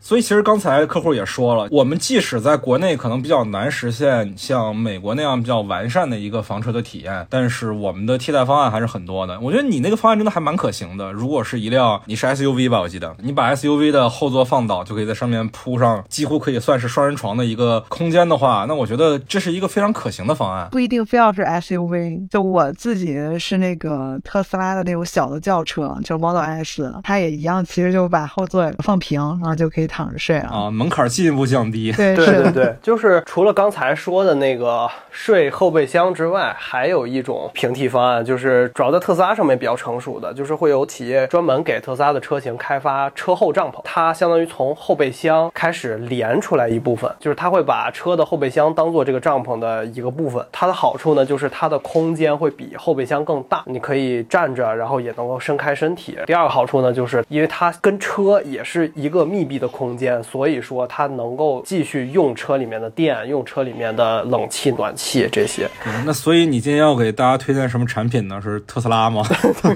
[0.00, 9.38] 所以其实刚才客户也说了，我们即使在国内可能比较难实现像美国那样比较完善的一个房车的体验，但是我们的替代方案还是很多的。
[9.40, 11.12] 我觉得你那个方案真的还蛮可行的。
[11.12, 20.67] 如果是一辆你是 SUV 吧，我记得你把 SUV 的后座放倒，就可以在上面铺上几乎可以算是双人床的一个空间的话，那我觉得这是一个非常可行的方案。
[20.70, 30.48] 不一定非要是 SUV，就我自己是那个特斯拉的那种小的轿车，就 Model S，它也一样，其实就把后座放平，然后就可以躺着睡了。
[30.48, 31.92] 啊，门槛进一步降低。
[31.92, 50.44] 对，对，对对，就是除了刚才说的那个睡后备箱之外，还有一种平替方案，就是主要在特斯拉上面比较成熟的，就是会有企业专门给特斯拉的车型开发车后帐篷，它相当于从后备箱开始连出来一部分，就是它会把车的后备箱当做这个帐篷的一个部分。
[50.60, 56.18] 它的好处呢，就是它的空间会比后备箱更大，你可以站着，然后也能够伸开身体。
[56.26, 65.70] 第二个好处呢，就是因为它跟车也是一个密闭的空间，所以说它能够继续用车里面的电，用车里面的冷气、暖气这些。
[65.86, 68.40] 嗯 那所以你今天要给大家推荐什么产品呢？
[68.42, 69.22] 是特斯拉吗？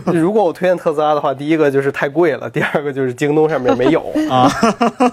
[0.07, 4.51] 如果我推荐特斯拉的话，第一个就是太贵了，第二个就是京东上面没有 啊。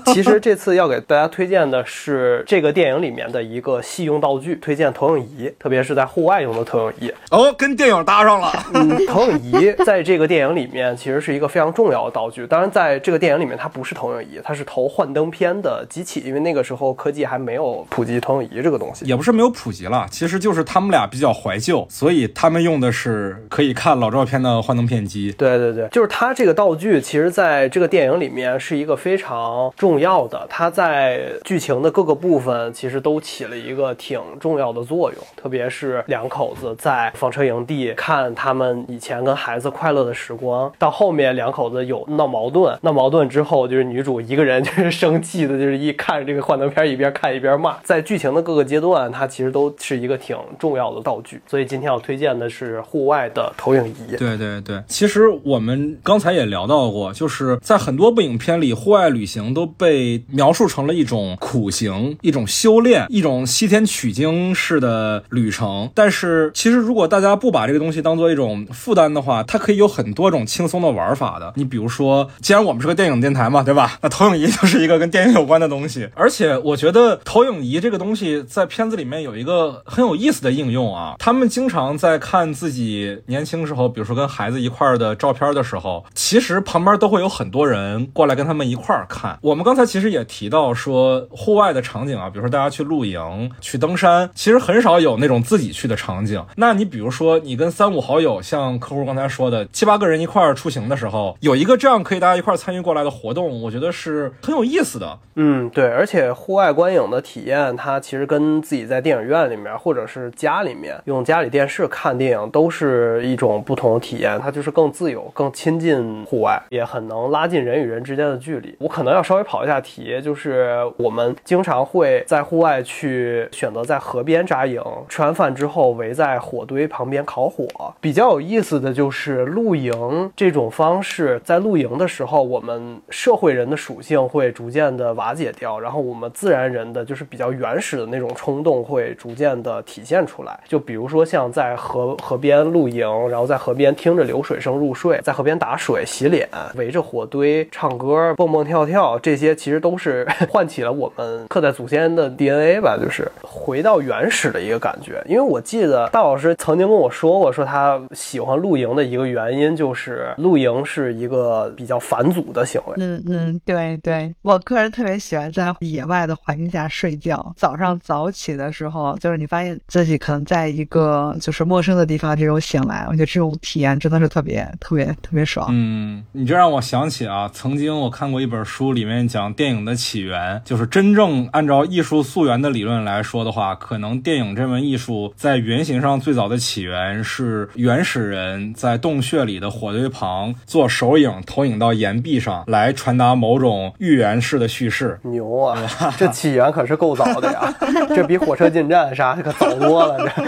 [0.07, 7.13] 其实这次要给大家推荐的是这个电影里面的一个戏用道具，推荐投影仪，特别是在户外用的投影仪。
[7.29, 8.51] 哦，跟电影搭上了。
[8.73, 12.47] 嗯，投影仪在这个电影里面其实是一个非常重要的道具。
[12.47, 19.05] 当然，在这个电影里面，它不是投影仪，它是投幻灯片的机器，因为那个时候科技还没有普及投影仪这个东西。
[19.05, 25.31] 也不是没有普及了，其实就是他们俩比较怀旧，所以他们用的是可以看老照片的幻灯片机。
[25.33, 54.15] 对对对，就是它这个道具，其实在这个电影里面是一个非常重要的，它在剧情的各个部分其实都起了一个挺重要的作用，特特别是两口子在房车营地看他们以前跟孩子快乐的时光，到后面两口子有闹矛盾，闹矛盾之后就是女主一个人就是生气的，就是一看这个幻灯片一边看一边骂，在剧情的各个阶段，它其实都是一个挺重要的道具，所以今天要推荐的是户外的投影仪。
[54.17, 65.89] 对对对，其实我们刚才也聊到过，就是在很多部影片里，户外旅行都被描述成了一种苦行、一种修炼、一种西天取经式的旅旅程。
[65.93, 71.53] 但是，其实如果大家不把这个东西当做一种负担的话，它可以有很多种轻松的玩法的。
[71.55, 73.97] 你比如说，既然我们是个电影电台嘛，对吧？
[74.03, 76.09] 那投影仪就是一个跟电影有关的东西。
[76.15, 81.15] 而且，我觉得投影仪这个东西在片子里面有一个很有意思的应用啊。
[81.19, 89.37] 他们经常在看自己年轻时候，比如说跟孩子一块儿的照片的时候，其实旁边都会有很多人过来跟他们一块儿看。
[89.41, 96.43] 我们刚才其实也提到说，户外的场景啊，比如说大家去露营、去登山，其实很少有那种自己去的场景。
[96.55, 105.17] 那你比如说，你跟三五好友，像客户刚才说的，七八个人一块儿出行的时候，有一个这样可以大家一块儿参与过来的活动，我觉得是很有意思的。
[105.35, 114.39] 嗯，对，而且户外观影的体验，它其实跟自己在电影院里面或者是家里面用家里电视看电影，都是一种不同的体验。
[114.39, 118.75] 它就是更自由、更亲近户外，也很能拉近人与人之间的距离。
[118.79, 127.65] 我可能要稍微跑一下题，就是我们经常会在户外去选择在河边扎营，吃完饭之后围在火堆旁边烤火。
[127.99, 140.59] 比较有意思的就是露营这种方式，在露营的时候，我们社会人的属性会逐渐的瓦解掉，然后我们自然人的就是比较原始的那种冲动会逐渐的体现出来。
[140.67, 155.23] 就比如说像在河河边露营，然后在河边听着流水声入睡，在河边打水洗脸，围着火堆唱歌蹦蹦跳跳，这些其实都是 唤起了我们刻在祖先的 DNA 吧，就是回到原始的一个感觉。
[155.27, 162.93] 因为我记得大老师曾经跟我说过，说他喜欢露营的一个原因就是露营是一个比较返祖的行为。
[162.97, 167.53] 嗯嗯，对对，我个人特别喜欢在野外的环境下睡觉。
[167.55, 175.67] 早上早起的时候，就是你发现自己可能在一个就是陌生的地方，这种醒来，我觉得这种体验真的是特别特别特别爽。
[175.71, 195.19] 嗯，你这让我想起啊，曾经我看过一本书，里面讲电影的起源，就是真正按照艺术溯源的理论来说的话，可能电影这门艺术在原型上最早的起源是原始人在洞穴里的火堆旁做手影，投影到岩壁上来传达某种寓言式的叙事。
[195.23, 195.77] 牛啊！
[196.17, 197.73] 这起源可是够早的呀，
[198.15, 200.17] 这比火车进站啥可早多了。
[200.19, 200.43] 这，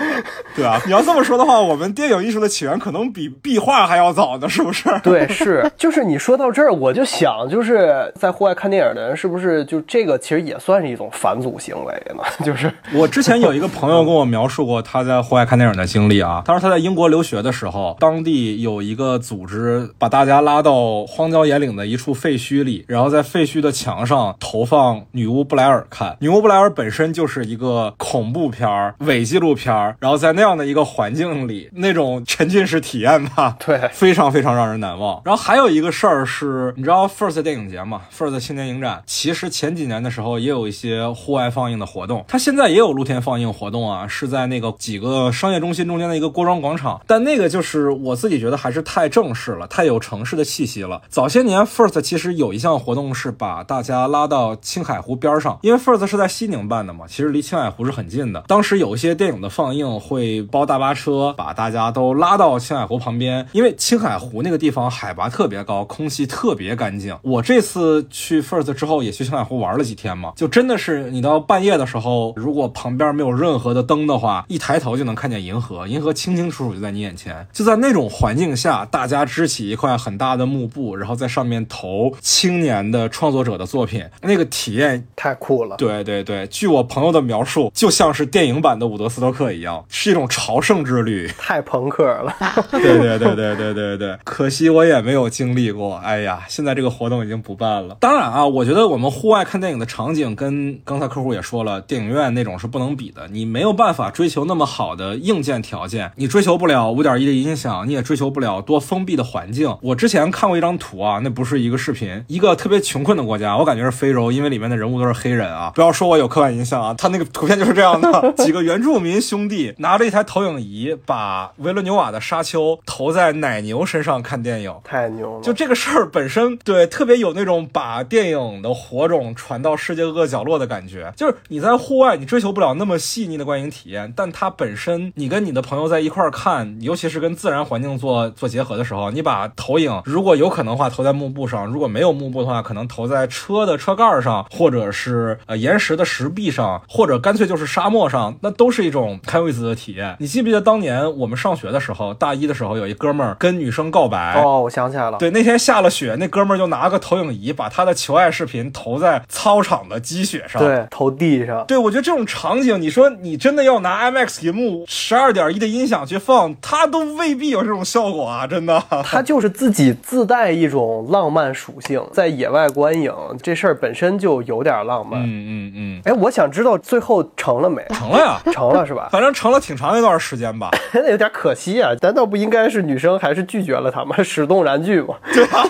[0.58, 4.90] 对啊，你要这么说的话，我们电影艺术的起源可能比壁画还要早呢，是不是？
[5.04, 12.24] 对，是，就是你说到这儿，我就想，就是在户外看电影的人，是不是就这个其实也算是一种返祖行为呢？
[12.44, 35.22] 就是我之前有一个朋友跟我描述过他在户外看电影的经历啊，他说他在英国留学的时候，当地有一个组织把大家拉到荒郊野岭的一处废墟里，然后在废墟的墙上投放《女巫布莱尔》看，《女巫布莱尔》本身就是一个恐怖片儿、伪纪录片儿，然后在那样的一个环境里，那种沉浸式体验吧，对，非常非常让人难忘。
[35.26, 47.02] 然后还有一个事儿是，你知道 First 电影节嘛？First 青年影展，其实前几年的时候也有一些户外放映的活动，它现在也有露天放映活动啊，是在那个几个商业中心中间的一个锅庄广场。
[47.08, 51.02] 但那个就是我自己觉得还是太正式了，太有城市的气息了。
[51.10, 58.44] 早些年 First 其实有一项活动是把大家拉到青海湖边上，因为 First 是在西宁办的嘛，其实离青海湖是很近的。
[58.48, 67.18] 当时有一些电影的放映会包大巴车，把大家都拉到青海湖旁边，因为青海湖那个地方海拔特别高，空气特别干净。
[67.24, 77.48] 我这次去 First 之后也去青海湖玩了几天嘛，就真的是你到半夜的时候，如果旁边没有任何的灯的话，一抬头就能看见银河，银河清清楚楚就在你眼前。
[77.52, 85.78] 就在那种环境下，大家支起一块很大的幕布，然后在上面投青年的创作者的作品，那个体验太酷了。
[85.78, 91.28] 对对对，据我朋友的描述，就像是电影版的伍德斯托克一样，是一种朝圣之旅。
[91.38, 92.36] 太朋克了。
[92.72, 95.96] 对对对对对对对，可惜我也没有经历过。
[95.98, 97.96] 哎呀，现在这个活动已经不办了。
[98.00, 103.28] 当然啊，我觉得我们户外看电影的场景跟刚才客户也说了，电影院那种是不能比的。
[103.30, 109.78] 你没有办法追求那么好的硬件条件，你追求不了五点一的音响，你也追求不了多封闭的环境。
[109.82, 115.72] 我之前看过一张图啊，那不是一个视频，一个特别穷困的国家，我感觉是非洲，因为里面的人物都是黑人啊。
[115.76, 124.74] 不要说我有刻板印象啊，他那个图片就是这样的，几个原住民兄弟拿着一台投影仪，把维伦纽瓦的沙丘投在奶牛身上看电影。
[124.84, 125.42] 太牛了！
[125.42, 131.12] 就这个事儿本身，对特别有那种把电影的火种传到世界各个角落的感觉。
[131.16, 150.16] 就是你在户外，你追求不了那么细腻的观影体验，但它本身，你跟你的朋友在一块儿看，尤其是跟自然环境做做结合的时候，你把投影如果有可能的话投在幕布上，如果没有幕布的话，可能投在车的车盖上，或者是呃岩石的石壁上，或者干脆就是沙漠上，那都是一种很有意思的体验。
[150.20, 154.42] 你记不记得当年我们上学的时候，大一的时候有一哥们儿跟女生告白？
[154.42, 155.18] 哦，我想起来了。
[155.18, 160.62] 对，那天下了雪，那哥们儿就拿个投影仪，把他的求爱视频投在操场的积雪上。
[160.62, 161.66] 对，投地上。
[161.66, 168.46] 对，我觉得这种场景，你说你真的要拿 IMAX 银幕十二点一的音响去放，它都未必有这种效果啊！
[168.46, 175.22] 真的， 它就是自己自带一种浪漫属性，在野外观影这事儿本身就有点浪漫。
[175.22, 176.02] 嗯嗯嗯。
[176.06, 177.86] 哎，我想知道最后成了没？
[177.94, 179.08] 成了呀，成了是吧？
[179.14, 180.70] 反正成了挺长长一段时间吧。
[180.94, 181.92] 那有点可惜啊！
[182.02, 184.16] 难道不应该是女生还是拒绝了他吗？
[184.24, 185.16] 始动燃具吗？
[185.34, 185.64] 对啊，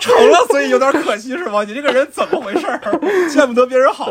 [0.00, 1.62] 成了，所以有点可惜是吗？
[1.64, 2.66] 你这个人怎么回事？
[3.30, 4.06] 见不得别人好。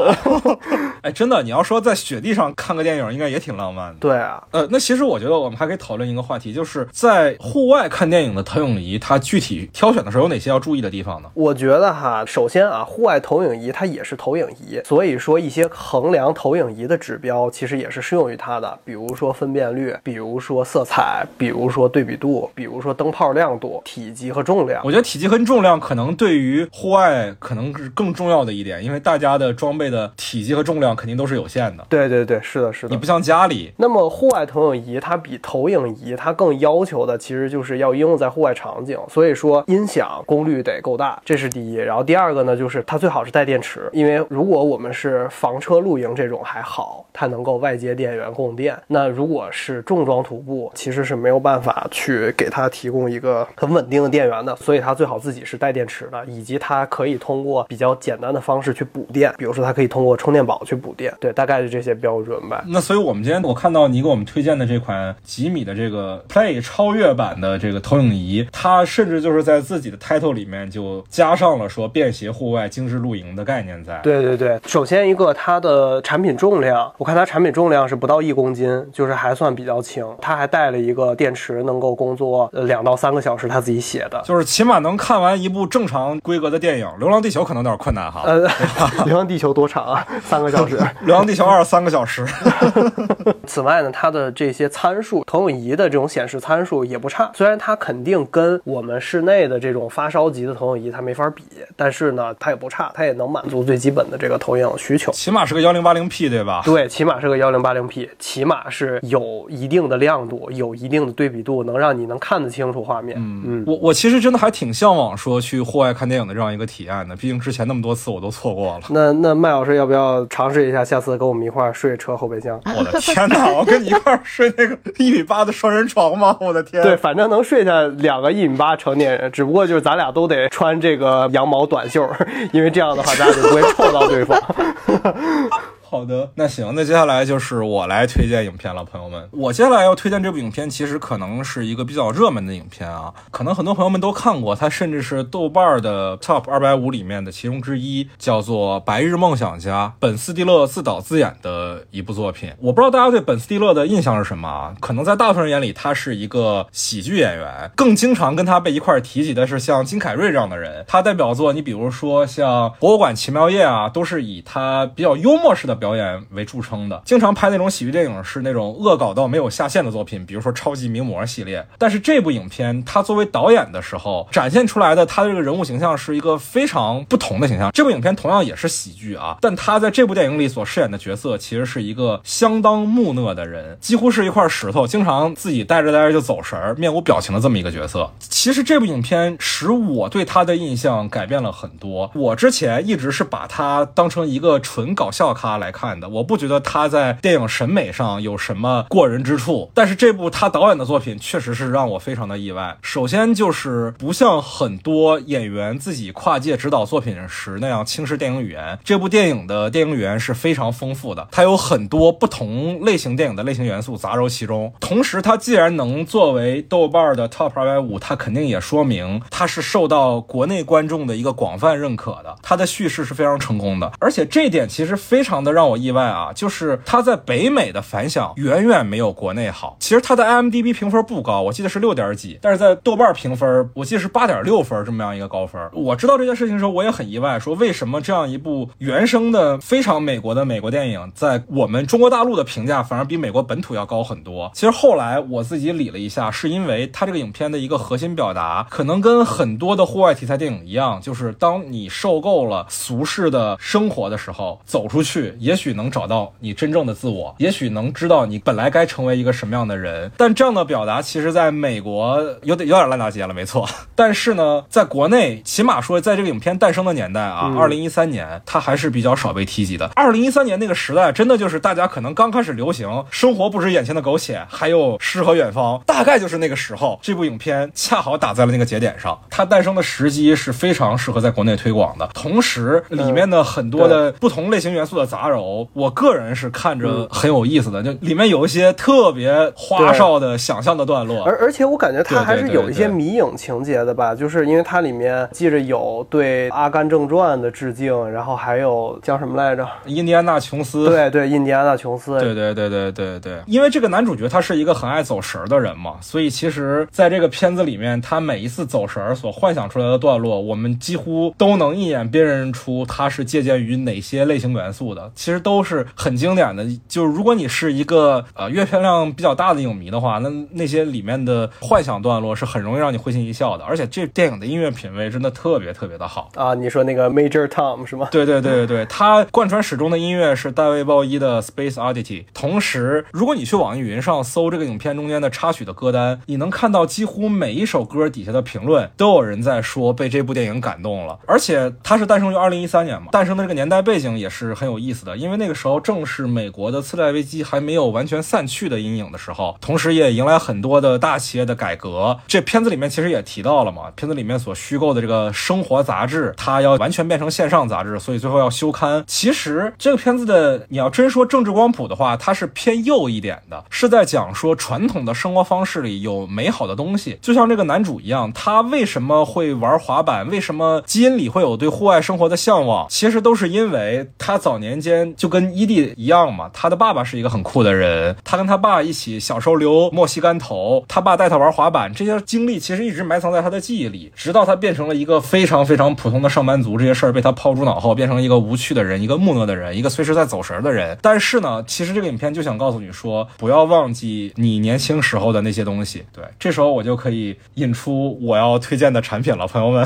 [1.01, 3.99] 哎，真的，你要说在雪地上看个电影，应该也挺浪漫的。
[3.99, 11.29] 对啊，呃，那其实我觉得我们还可以讨论一个话题，就是在户外看电影的投影仪，它具体挑选的时候有哪些要注意的地方呢？
[11.33, 24.81] 我觉得哈，首先啊，户外投影仪它也是投影仪，所以说一些衡量投影仪的指标其实也是适用于它的，比如说分辨率，比如说色彩，比如说对比度，比如说灯泡亮度、体积和重量。
[24.83, 31.85] 我觉得体积和重量可能对于户外可能是更重要的一点，因为大家的装备的体积和重量肯定都是有限的。
[31.89, 32.92] 对对对，是的，是的。
[32.93, 41.73] 你不像家里，那么户外投影仪它比投影仪它更要求的其实就是要应用在户外场景，所以说音响功率得够大，这是第一。
[41.73, 48.77] 然后第二个呢，就是它最好是带电池，因为如果我们是房车露营这种还好，它能够外接电源供电。
[48.85, 61.11] 那如果是重装徒步，其实是没有办法去给它提供一个很稳定的电源的，所以它最好自己是带电池的，以及它可以通过比较简单的方式去补电，比如说它可以通过充电宝去补电。
[61.19, 62.63] 对，大概是这些标准吧。
[62.67, 73.99] 那所以我们今天我看到你给我们推荐的这款吉米的这个 Play 超越版的这个投影仪，它甚至就是在自己的 title 里面就加上了说便携户外精致露营的概念在。
[74.03, 80.05] 对对对，首先一个它的产品重量，我看它产品重量是不到一公斤，就是还算比较轻。
[80.19, 84.21] 它还带了一个电池，能够工作呃两到三个小时，他自己写的。
[84.25, 88.23] 就是起码能看完一部正常规格的电影，《流浪地球》可能有点困难哈。
[88.25, 88.45] 呃，
[89.05, 90.05] 《流浪地球》多长啊？
[90.25, 90.77] 三个小时。
[91.05, 92.25] 《流浪地球二》三个小时。
[93.45, 97.31] 此外呢，它的这些参数，投影仪的这种显示参数也不差。
[97.33, 101.43] 虽然它肯定跟我们室内的这种发烧级的投影仪它没法比，
[101.75, 105.11] 但是呢，它也不差，它也能满足最基本的这个投影需求。
[105.11, 106.61] 起码是个幺零八零 P 对吧？
[106.63, 113.17] 对，起码是个幺零八零 P，起码是有一定的亮度，有一定的对比度，能让你能看得清楚画面。
[113.19, 118.81] 嗯嗯，我我其实真的还挺向往说去户外看电影的这样一个体验的，毕竟之前那么多次我都错过了。
[118.89, 120.83] 那那麦老师要不要尝试一下？
[120.83, 122.59] 下次跟我们一块儿睡车后备箱？
[122.65, 123.51] 我的天哪！
[123.51, 126.37] 我跟你一块儿睡那个一米八的双人床吗？
[126.39, 126.81] 我的天！
[126.81, 132.07] 对，反正能睡下两个一米八成年人，只不过就是咱俩都得穿这个羊毛短袖，
[132.51, 134.39] 因为这样的话咱俩就不会臭到对方。
[135.93, 139.29] 好的，那行，那接下来就是我来推荐影片了，朋友们。
[139.29, 152.51] 我接下来要推荐这部影片，其实可能是一个比较热门的影片啊，可能很多朋友们都看过，它甚至是豆瓣的 Top 二百五里面的其中之一，叫做《白日梦想家》，本·斯蒂勒自导自演的一部作品。
[152.57, 154.73] 我不知道大家对本·斯蒂勒的印象是什么啊？
[154.79, 160.83] 可能在大部分人眼里，他是一个喜剧演员，更经常跟他被一块儿提及的是像金凯瑞这样的人。
[160.87, 171.67] 他代表作，你比如说像《博物馆奇妙夜》啊，都是以他比较幽默式的表演为著称的，经常拍那种喜剧电影是那种恶搞到没有下限的作品，比如说《超级名模》系列。
[171.77, 177.69] 但是这部影片，他作为导演的时候展现出来的他的这个人物形象是一个非常不同的形象。
[177.73, 188.09] 这部影片同样也是喜剧啊，但他在这部电影里所饰演的角色其实是一个相当木讷的人，几乎是一块石头，经常自己待着待着就走神儿，面无表情的这么一个角色。
[188.19, 192.09] 其实这部影片使我对他的印象改变了很多。
[192.15, 196.07] 我之前一直是把他当成一个纯搞笑咖来看的。
[196.07, 202.77] 我不觉得他在电影审美上有什么过人之处，但是这部他导演的作品确实是让我非常的意外。
[202.81, 214.71] 首先就是不像很多演员自己跨界指导作品时那样轻视电影语言，这部电影的电影语言是非常丰富的，它有很多不同类型电影的类型元素杂糅其中。
[214.79, 226.03] 同时，它既然能作为豆瓣的 Top 二百五，它肯定也说明它是受到国内观众的一个广泛认可的，它的叙事是非常成功的，而且这一点其实非常的让让我意外。
[226.03, 229.77] 啊，就是它在北美的反响远远没有国内好。
[229.79, 235.61] 其实它的 IMDB 评分不高，我记得是六点几，但是在豆瓣评分，我记得是八点六分这么样一个高分。
[235.73, 244.51] 我知道这件事情的时候，我也很意外，说为什么这样一部原生的非常美国的美国电影，在我们中国大陆的评价反而比美国本土要高很多。
[244.53, 255.93] 其实后来我自己理了一下，是因为它这个影片的一个核心表达，可能跟很多的户外题材电影一样，就是当你受够了俗世的生活的时候，走出去，也许能。
[255.93, 260.09] 找到你真正的自我，也许能知道你本来该成为一个什么样的人。
[260.17, 263.69] 但这样的表达，其实在美国有点有点烂大街了，没错。
[263.93, 269.91] 但是呢，在国内，起码说在这个影片诞生的年代啊，二零一三年，它还是比较少被提及的。
[269.95, 279.21] 二零一三年那个时代，真的就是大家可能刚开始流行“生活不止眼前的苟且，还有诗和远方”，大概就是那个时候，这部影片恰好打在了那个节点上。
[279.29, 287.81] 它诞生的时机是非常适合在国内推广的，同时里面的很多的不同类型元素的杂糅，我个人是看着很有意思的。
[287.83, 299.67] 就里面有一些特别花哨的想象的段落，而而且我感觉它还是有一些迷影情节的吧，就是因为它里面记着有对《阿甘正传》的致敬，然后还有叫什么来着？
[299.85, 300.85] 印第安纳琼斯。
[300.85, 302.19] 对对，印第安纳琼斯。
[302.19, 316.65] 对对对对对对，因为这个男主角他是一个很爱走神儿的人嘛，所以其实在这个片子里面，他每一次走神儿所幻想出来的段落，我们几乎都能一眼辨认出他是借鉴于哪些类型元素的，其实都是很经典的。
[316.89, 326.29] 就是如果你是一个呃阅片量比较大的影迷的话，那那些里面的幻想段落是很容易让你会心一笑的，而且这电影的音乐品味真的特别特别的好。
[326.35, 328.09] 啊，你说那个 Major Tom 是吗？
[328.11, 332.03] 对对对对对，它贯穿始终的音乐是大卫鲍伊的《Space Oddity》。
[332.33, 341.17] 同时，如果你去网易云上搜这个影片中间的插曲的歌单，你能看到几乎每一首歌底下的评论都有人在说被这部电影感动了。
[341.25, 352.19] 而且它是诞生于二零一三年嘛，诞生的这个年代背景也是很有意思的，因为那个时候正是美国的次贷危机还没有完全散去的阴影的时候，同时也迎来很多的大企业的改革。
[352.27, 359.03] 这片子里面其实也提到了嘛，片子里面所虚构的这个生活杂志，它要完全变成线上杂志，所以最后要休刊。
[359.07, 390.97] 其实这个片子的，你要真说政治光谱的话，它是偏右一点的，是在讲说传统的生活方式里有美好的东西，就像这个男主一样，他为什么会玩滑板，为什么基因里会有对户外生活的向往，其实都是因为他早年间就跟伊蒂一样嘛，他的爸爸是一个很酷的人，他跟他爸一起小时候留墨西干头，他爸带他玩滑板，这些经历其实一直埋藏在他的记忆里，直到他变成了一个非常非常普通的上班族，这些事儿被他抛诸脑后，变成一个无趣的人，一个木讷的人，一个随时在走神的人。
[391.01, 396.03] 但是呢，其实这个影片就想告诉你说，不要忘记你年轻时候的那些东西。
[396.13, 399.85] 对，这时候我就可以引出我要推荐的产品了，朋友们。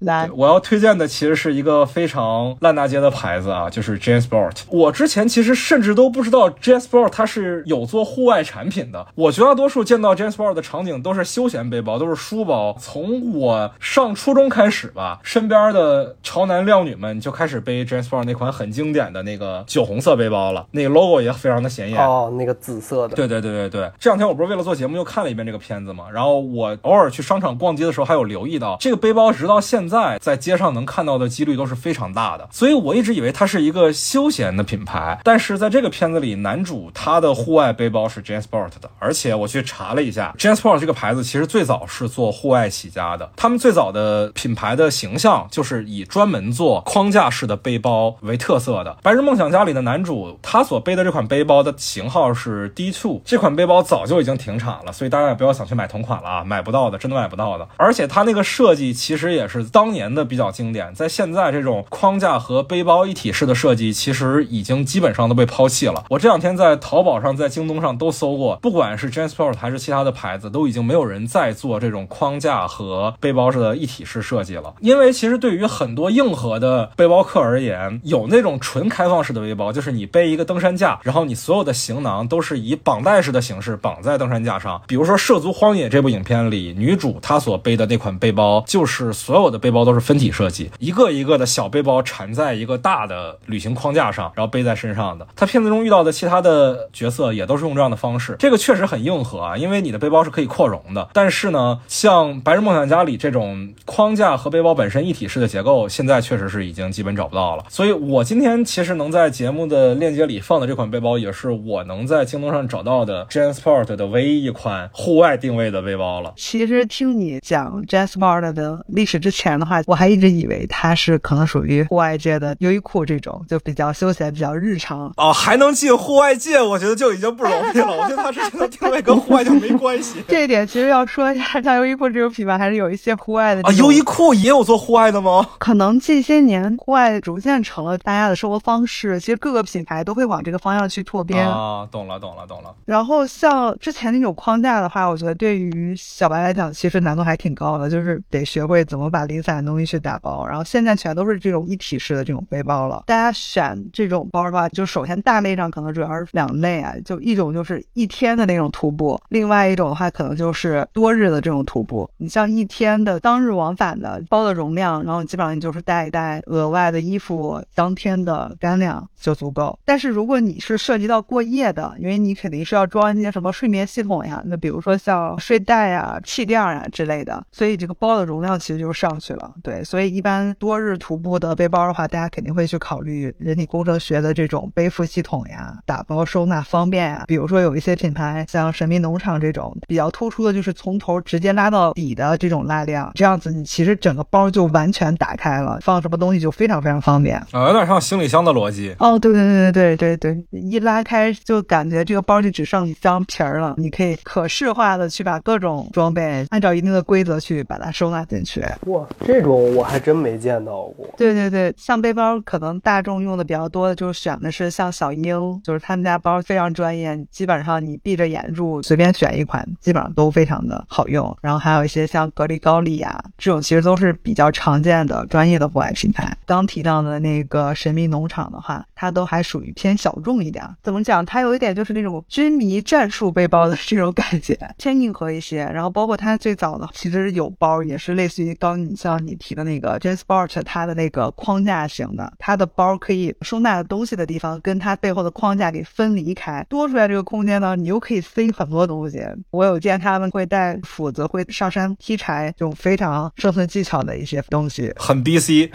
[0.00, 4.62] 来，我要推荐的其实是一个非常烂大街的牌子啊，就是 JanSport。
[4.68, 9.06] 我之前其实甚至都不知道 JanSport 它是有做户外产品的。
[9.14, 12.76] 我绝大多数见到 JanSport 的场景都是休闲背包，都是书包。
[12.80, 22.04] 从我上初中开始吧，身边的潮男靓女们就开始背 JanSport 那款很经典的那个酒红色背包了，那个 logo 也非常的显眼。
[22.04, 23.16] 哦，那个紫色的。
[23.16, 48.96] 对对对对对，这两天我不是为了做节目又看了一遍这个片子嘛，然后我偶尔去商场逛街的时候还有留意到这个背包，直到现在在街上能看到的几率都是非常大的，所以我一直以为它是一个休闲的品牌，但是在这个片子里，男主他的户外背包是 JanSport 的，而且我去查了一下，JanSport 这个牌子其实最早是做户外起家的，他们最早的品牌的形象就是以专门做框架式的背包为特色的。
[49.02, 57.68] 白日梦想家里的男主他所背的这款背包的型号是 D2，这款背包早就已经停产了，所以大家也不要想去买同款了啊，买不到的，真的买不到的。
[57.76, 66.04] 而且它那个设计其实也是当年的比较经典，在现在这种框架和背包一体式的设计，计其实已经基本上都被抛弃了。
[66.10, 74.74] 我这两天在淘宝上、在京东上都搜过，不管是 JanSport 还是其他的牌子，都已经没有人再做这种框架和背包式的一体式设计了。
[74.80, 84.80] 因为其实对于很多硬核的背包客而言，有那种纯开放式的背包，就是你背一个登山架，然后你所有的行囊都是以绑带式的形式绑在登山架上。
[84.86, 95.26] 比如说《涉足荒野》这部影片里，女主她所背的那款背包，就是所有的背包都是分体设计，一个一个的小背包缠在一个大的旅旅行框架上，然后背在身上的。
[95.34, 101.08] 他片子中遇到的其他的角色也都是用这样的方式，这个确实很硬核啊，因为你的背包是可以扩容的。
[101.14, 107.64] 但是呢，像《白日梦想家》里这种框架和背包本身一体式的结构，现在确实是已经基本找不到了。
[107.70, 116.34] 所以我今天其实能在节目的链接里放的这款背包，也是我能在京东上找到的 JanSport 的唯一一款户外定位的背包了。
[116.36, 125.12] 其实听你讲 JanSport 的历史之前的话，我还一直以为它是可能属于户外界的优衣库这种，就比较休闲、比较日常。
[125.16, 127.86] 哦，还能进户外界，我觉得就已经不容易了。
[127.96, 133.72] 我觉得它之前的定位跟户外就没关系 这一点其实要说一下，像优衣库这种品牌还是有一些户外的啊。
[133.72, 135.46] 优衣库也有做户外的吗？
[135.58, 141.48] 可能这些年户外逐渐成了大家的生活方式，其实各个品牌都会往这个方向去拓边。
[141.48, 142.74] 啊，懂了，懂了，懂了。
[142.84, 150.46] 然后像之前那种框架的话，我觉得对于小白来讲，其实难度还挺高的，就是得学会怎么把零散的东西去打包。
[150.46, 153.02] 然后现在全都是这种一体式的这种背包了。
[153.06, 162.10] 大家选这种包的话，就首先大类上可能主要是两类啊，就一种就是一天的那种徒步，另外一种的话可能就是多日的这种徒步。
[162.16, 169.78] 你像一天的当日往返的包的容量，然后基本上你就是带一带额外的衣服，当天的干粮就足够。
[169.84, 179.36] 但是如果你是涉及到过夜的，因为你肯定是要装一些什么睡眠系统呀，那比如说像睡袋呀、气垫啊之类的，所以这个包的容量其实就上去了。
[179.36, 179.54] 了。
[179.62, 187.24] 对，所以一般多日徒步的背包的话，大家肯定会去考虑人体工程学的这种背负系统呀，打包收纳方便呀。
[187.26, 197.36] 比如说有一些品牌像神秘农场这种比较突出的，就是从头直接拉到底的这种拉链，这样子你其实整个包就完全打开了，放什么东西就非常非常方便。
[197.52, 198.94] 啊，有点像行李箱的逻辑。
[198.98, 208.64] 哦，对对对对对对对，一拉开就感觉这个包就只剩一张皮儿了，你可以可视化的去把各种装备按照一定的规则去把它收纳进去。
[208.86, 211.06] 哇，这种我还真没见到过。
[211.16, 221.36] 对对对，像背包可能大众用的比较多的，就是选的是像小鹰，就是他们家包非常专业，基本上你闭着眼入随便选一款，基本上都非常的好用。
[221.42, 226.36] 然后还有一些像格力高丽呀这种，其实都是比较常见的专业的户外品牌。
[226.44, 230.64] 刚提到的那个神秘农场的话，它都还属于偏小众一点。
[230.82, 231.24] 怎么讲？
[231.24, 235.58] 它有一点就是那种军迷战术背包的这种感觉，偏硬核一些。
[235.58, 249.22] 然后包括它最早的其实有包也是类似于刚你像你提的那个 JanSport，它的那个框架型的，它的包可以收纳东西的地方跟它背后的框架给分离开，多出来这个空间呢，你又可以塞很多东西。
[249.52, 254.92] 我有见他们会带斧子，会上山劈柴，这种非常生存技巧的一些东西。
[254.96, 255.70] 很 BC，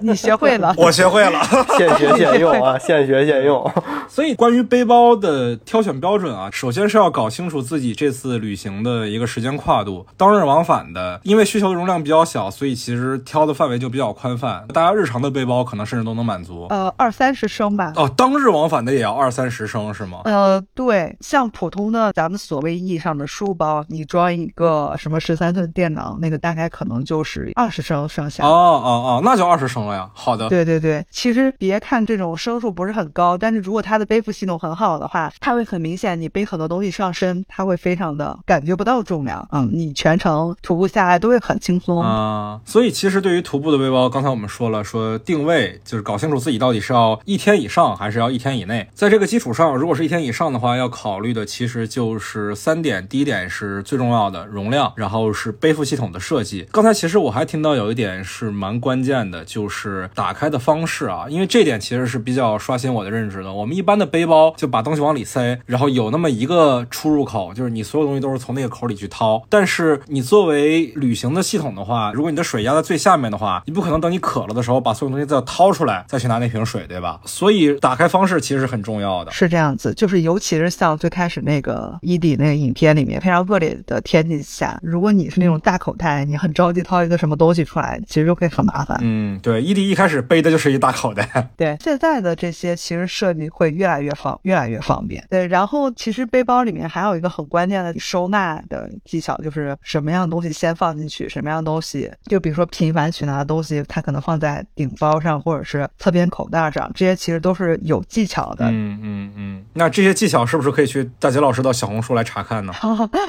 [0.00, 1.42] 你学会了，我学会了，
[1.76, 3.62] 现学现用啊， 现学现用。
[4.08, 16.66] 所以关于背包的挑选标准啊，首先是要搞清楚自己这次旅行的一个时间跨度，当日往返的，因为需求的容量比较小，所以其实挑的范围就比较宽泛，大家日常的背包可能甚至都能满足。
[16.70, 17.92] 呃，二三十升吧。
[17.96, 20.20] 哦，当日往返的也要二三十升是吗？
[20.24, 28.44] 呃，对，像普通的咱们所谓意义上的书包，你装一个什么十三寸电脑，那个大概可能就是二十升上下。
[28.44, 30.08] 哦哦哦，那就二十升了呀。
[30.14, 30.48] 好的。
[30.48, 39.48] 对对对，其实别看这种升数不是很高，但是如果它它的背负系统很好的话，它会很明显，你背很多东西上身，它会非常的感觉不到重量。
[39.52, 42.02] 嗯，你全程徒步下来都会很轻松。
[42.02, 48.86] 啊，所以其实对于徒步的背包，刚才我们说了，说定位就是搞清楚自己到底是要一天以上还是要一天以内。
[48.92, 53.08] 在这个基础上，如果是一天以上的话，要考虑的其实就是三点。
[53.08, 56.68] 第一点是最重要的容量，然后是背负系统的设计。
[56.70, 63.46] 刚才其实我还听到有一点是蛮关键的，就是打开的方式啊，因为这点其实是比较刷新我的认知的。
[63.50, 69.42] 我们一般的背包就把东西往里塞，然后有那么一个出入口，就是你所有东西都是从那个口里去掏。
[69.48, 77.20] 但是你作为旅行的系统的话，如果你的水压在最下面的话，你不可能等你渴了的时候把所有东西再掏出来再去拿那瓶水，对吧？
[77.24, 79.30] 所以打开方式其实是很重要的。
[79.30, 88.98] 是这样子，就是尤其是像最开始那个伊迪那个影片里面，非常恶劣的天气下，如果你是那种大口袋，你很着急掏一个什么东西出来，其实就会很麻烦。
[89.02, 91.50] 嗯，对，伊迪一开始背的就是一大口袋。
[91.56, 95.24] 对，现在的这些其实设计会越来越方，越来越方便。
[95.30, 108.66] 对，然后其实背包里面还有一个很关键的收纳的技巧，就是什么样的东西先放进去，什么样的东西，就比如说频繁取拿的东西，它可能放在顶包上或者是侧边口袋上，这些其实都是有技巧的。
[108.70, 112.72] 嗯嗯嗯，那这些技巧是不是可以去大杰老师的小红书来查看呢？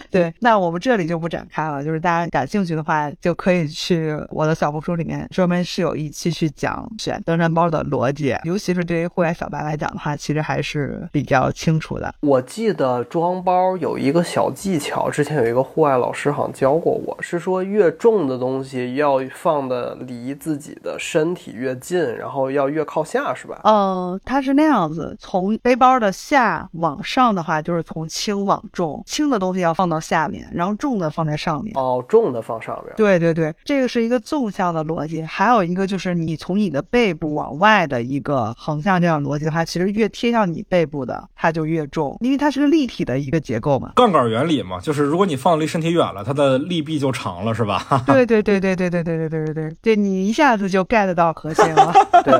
[0.09, 12.13] 对， 那我们这里就不展开了，就是大家感兴趣的话，就可以去我的小红书里面，专门是有一期去讲选登山包的逻辑，尤其是对于户外小白来讲的话，其实还是比较清楚的。
[12.21, 23.59] 我记得装包有一个小技巧，之前有一个户外老师好像教过我，是说越重的东西要放的离自己的身体越近，然后要越靠下，是吧？
[23.63, 31.73] 嗯，它是那样子，从背包的下往上的话，就是从轻往重，轻的东西要放到下面，然后重的放在上面。
[31.75, 32.93] 哦，重的放上面。
[32.95, 43.91] 对对对，这个是一个纵向的逻辑，还有一个就是你从你的背部往外的一个横向这样逻辑的话，其实越贴向你背部的，它就越重，因为它是个立体的一个结构嘛。
[43.95, 48.03] 杠杆原理嘛，就是如果你放离身体远了，它的力臂就长了，是吧？
[48.05, 51.93] 对对对对对对对对对对对，对你一下子就 get 到核心了。
[52.23, 52.33] 对，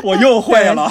[0.04, 0.90] 我又会了，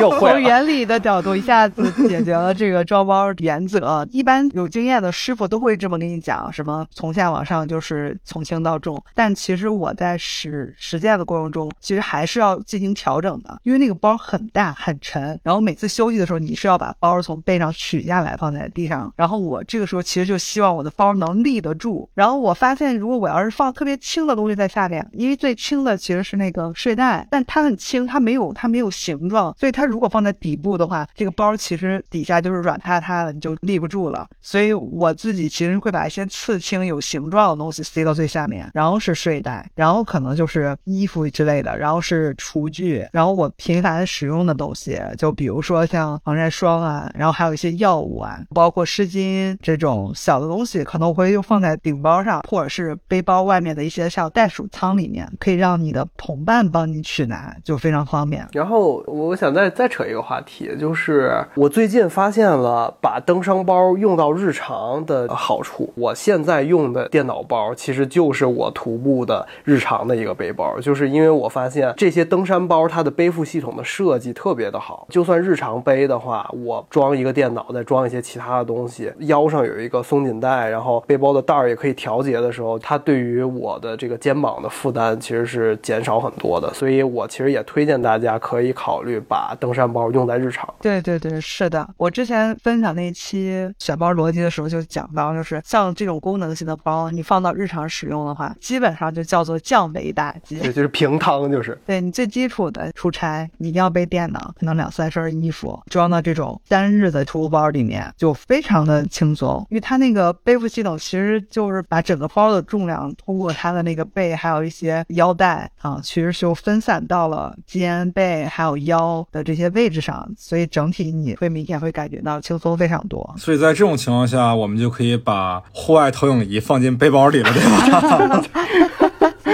[0.00, 0.34] 又会了。
[0.36, 4.06] 从原理的角度一下子解决了这个装包原则。
[4.10, 9.02] 一般有经验的师傅都会这么跟你讲，什么从下往上就是从轻到重。
[9.14, 19.12] 但其实我在实实践的过程中，其实还是要进行调整的，因为那个包很大很沉，然后每次休息的时候，你是要把包从背上取下来放在地上。
[19.16, 22.08] 然后我这个时候其实就希望我的包能立得住。
[22.14, 34.26] 然后我发现，如果我要是放特别轻的东西在下面，因为最轻的其实是那个睡袋，但它很轻，它没有它没有形状，所以它如果放在底部的话，这个包其实底下就是软塌塌的，你就立不住了。
[34.40, 58.35] 所以我自己其实会把一些刺青有形状的东西塞到最下面，然后是睡袋，然后可能就是衣服之类的，然后是厨具，然后我频繁使用的东西，就比如说像防晒霜啊，然后还有一些药物啊，包括湿巾这种小的东西，可能我会又放在顶包上，或者是背包外面的一些像袋鼠仓里面，可以让你的同伴帮你取拿，就非常方便。
[58.52, 65.92] 然后我想再再扯一个话题，就是我最近发现了把登山包用到日常的好处。
[65.94, 86.72] 我现在用的电脑包其实就是我徒步的日常的一个背包，就是因为我发现这些登山包它的背负系统的设计特别的好，就算日常背的话，我装一个电脑，再装一些其他的东西，腰上有一个松紧带，然后背包的带儿也可以调节的时候，它对于我的这个肩膀的负担其实是减少很多的。
[86.72, 90.68] 所以我其实也推荐大家可以考虑把登山包用在日常。
[90.80, 91.88] 对对对，是的。
[91.96, 100.58] 我之前分享那期选包逻辑的时候就讲到，就是像这种功能性的包，你放到日常使用的话，基本上就叫做降维打击。
[100.58, 109.64] 对，就是平汤，就是对你最基础的出差，你一定要背电脑，可能两三身衣服装到这种单日的徒步包里面，就非常的轻松。
[109.70, 123.34] 因为它那个背负系统其实就是把整个包的重量通过它的那个背，还有一些腰带啊，其实就分散到了肩背还有腰的这些位置上，所以整体你会明显会感觉到轻松非常多。
[123.36, 128.42] 所以在这种情况下，我们就可以把户外投影仪放进背包里了，对吧？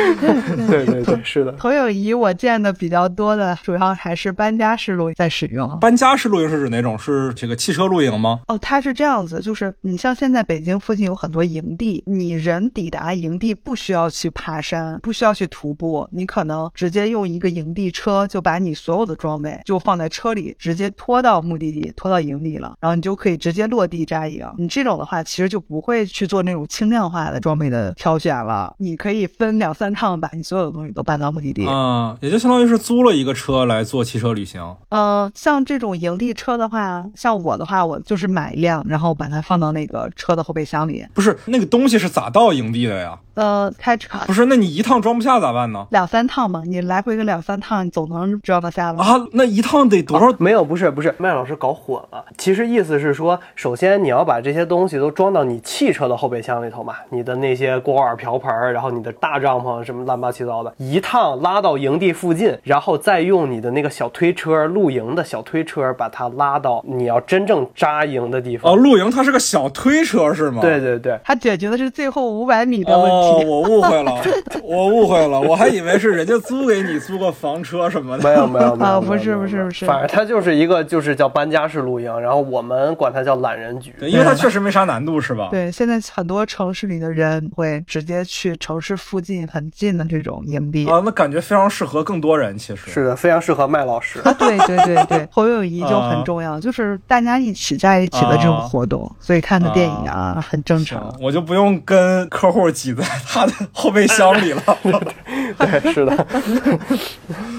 [0.68, 1.52] 对对对，是的。
[1.52, 5.78] 投影仪我见的比较多的，主要还是搬家式露营在使用。
[5.80, 6.98] 搬家式露营是指哪种？
[6.98, 8.40] 是这个汽车露营吗？
[8.48, 24.46] 哦，它是这样子，就是你像现在北京附近有很多营地，你人抵达营地不需要去爬山，不需要去徒步，你可能直接用一个营地车就把你所有的装备就放在车里，直接拖到目的地，拖到营地了，然后你就可以直接落地扎营。
[24.58, 31.66] 你这种的话，其实就不会去做那种轻量化的装备的挑选了，你可以分两三趟把你所有的东西都搬到目的地。
[31.68, 34.62] 嗯、也就相当于是租了一个车来做汽车旅行。
[34.88, 41.04] 呃，像这种营地车的话，像我的话，我就是买一辆，然后把它放到那个车的后备箱里。
[41.14, 43.18] 不是那个东西是咋到营地的呀？
[43.34, 45.86] 呃，开车不是，那你一趟装不下咋办呢？
[45.90, 49.02] 两三趟嘛，你来回个两三趟，你总能装得下吧？
[49.02, 50.30] 啊，那一趟得多少？
[50.38, 52.22] 没有，不是不是，麦老师搞混了。
[52.36, 68.72] 其实意思是说，首先你要把这些东西都装到你汽车的后备箱里头嘛，你的那些锅碗瓢盆，然后你的大帐篷什么乱八七糟的，一趟拉到营地附近，然后再用你的那个小推车，露营的小推车把它拉到你要真正扎营的地方。
[68.72, 70.60] 哦，露营它是个小推车是吗？
[70.60, 73.46] 对对对，它解决的是最后五百米的问哦，题。
[73.46, 74.22] 我误会了，
[74.62, 78.24] 我误会了，我还以为是人家租给你租个房车什么的。
[78.24, 83.94] 没有没有 没有，啊不是不是不是反正它就是一个就是叫搬家式露营，然后我们管它叫懒人局。
[83.98, 85.48] 对，因为它确实没啥难度，是吧？
[85.50, 90.88] 对，现在很多城市里的人会直接去城市附近很近的这种营地。
[90.88, 94.20] 啊，那感觉非常适合更多人，其实是的，非常适合麦老师。
[94.20, 104.62] 啊，对对对对，投影仪就很重要，就是大家一起在一起的这种活动，所以看的电影啊很正常。，我就不用跟客户挤在 他的后备箱里了。
[105.58, 106.26] 对，是的。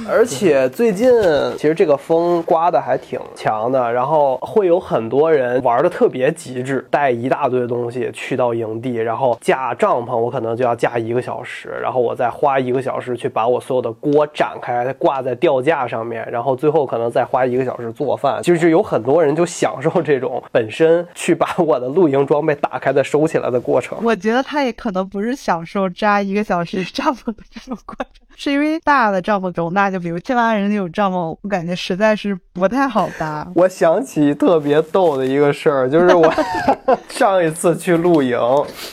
[0.07, 1.09] 而且最近
[1.57, 18.41] 其实这个风刮的还挺强的，然后会有很多人玩的特别极致，带一大堆东西去到营地，然后架帐篷，我可能就要架一个小时，然后我再花一个小时去把我所有的锅展开，挂在吊架上面，然后最后可能再花一个小时做饭。
[18.41, 23.97] 就是有很多人就享受这种本身去把我的露营装备打开再收起来的过程。
[24.03, 33.47] 我觉得他也可能不是享受扎一个小时帐篷的这种过程，是因为大的帐篷容纳，就比如七八人那种帐篷，我感觉实在是不太好搭。
[33.55, 36.33] 我想起特别逗的一个事儿，就是我
[37.07, 38.37] 上一次去露营，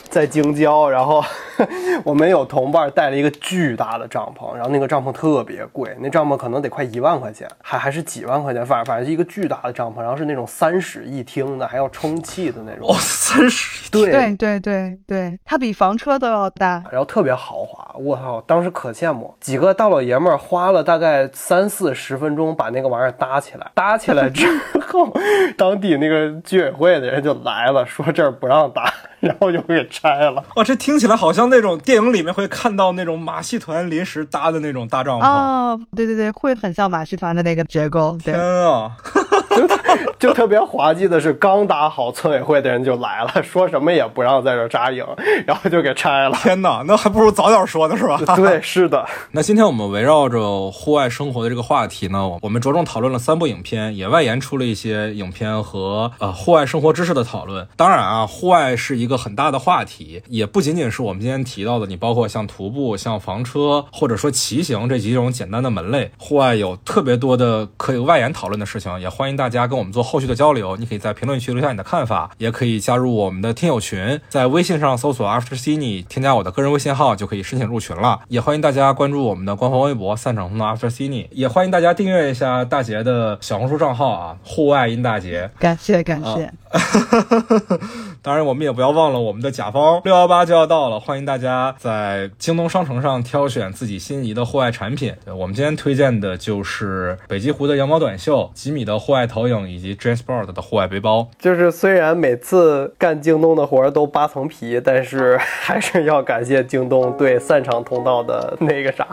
[0.09, 1.23] 在京郊，然后
[2.05, 16.83] 我们有同伴带了一个巨大的帐篷，然后那个帐篷特别贵，那帐篷可能得快一万块钱，还还是几万块钱，反正反正是一个巨大的帐篷，然后是那种三室一厅的，还要充气的那种哦，，三十对对对对对，它比房车都要大。
[16.91, 24.47] 然后特别豪华，我靠，当时可羡慕，几个大老爷们儿花了大概三四十分钟把那个玩意儿搭起来，搭起来之
[24.87, 25.13] 后，
[25.59, 30.45] 当地那个居委会的人就来了，说这儿不让搭，然后就给拆了。
[30.55, 35.24] 哇，这听起来好像那种电影里面会看到那种马戏团临时搭的那种大帐篷。
[35.24, 38.16] 哦，对对对，会很像马戏团的那个结构。
[38.24, 38.96] 对天，啊！
[40.18, 45.05] 就特别滑稽的是，刚打好，村委会的人就来了，说什么也不让在这扎营，
[45.47, 46.36] 然后就给拆了。
[46.43, 48.20] 天哪，那还不如早点说呢，是吧？
[48.36, 49.07] 对，是的。
[49.32, 57.66] 那今天我们围绕着户外生活的这个话题呢，我们着重讨论了三部影片，也外延出了一些影片和呃户外生活知识的讨论。
[57.76, 70.76] 当然啊，户外是一个很大的话题，也不仅仅是我们今天提到的，你包括像徒步、像房车或者说骑行这几种简单的门类，户外有特别多的可以外延讨论的事情，也欢迎大家跟我们做后续的交流。
[70.76, 78.20] 你可以在评论区留下你的看法，也可以加入我们的听友群，在微信上搜索 After Cini，添加我的个人微信号就可以申请入群了。
[78.28, 85.51] 也欢迎大家关注我们的官方微博“散场通道 After Cini”，也欢迎大家订阅一下大杰的小红书账号啊，户外音大杰。
[85.59, 86.53] 感谢感谢。
[88.22, 95.14] 当然，我们也不要忘了我们的甲方六幺八就要到了，欢迎大家在京东商城上挑选自己心仪的户外产品。
[95.26, 101.29] 我们今天推荐的就是北极狐的羊毛短袖、吉米的户外投影以及 JanSport 的户外背包。
[101.39, 109.07] 就是虽然每次干京东的活儿都扒层皮，但是 还是要感谢京东对散场通道的那个啥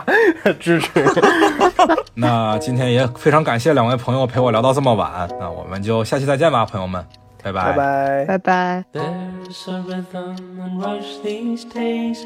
[0.58, 0.90] 支持。
[2.14, 7.04] 那今天也非常感谢两位朋友陪我聊到这么晚，那我们就下期再见吧，朋友们，
[7.42, 8.24] 拜拜拜拜。
[8.26, 8.84] 拜拜。
[8.92, 12.24] There's a rhythm and rush these days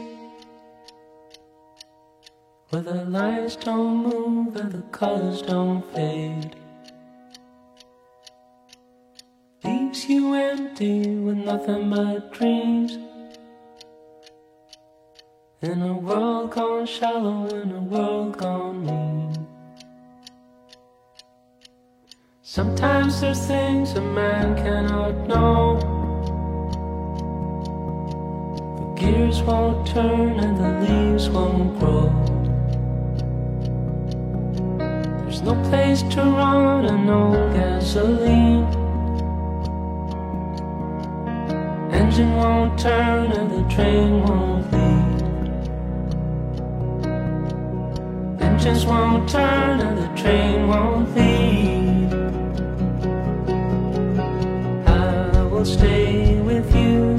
[2.70, 6.52] where the lights don't move and the colors don't fade.
[9.64, 12.98] Leaves you empty with nothing but dreams.
[15.60, 19.46] In a world gone shallow, in a world gone mean.
[22.42, 25.78] Sometimes there's things a man cannot know.
[28.78, 32.10] The gears won't turn and the leaves won't grow.
[35.22, 38.81] There's no place to run and no gasoline.
[42.12, 45.22] Engine won't turn and the train won't leave.
[48.42, 52.12] Engines won't turn and the train won't leave.
[54.86, 57.11] I will stay with you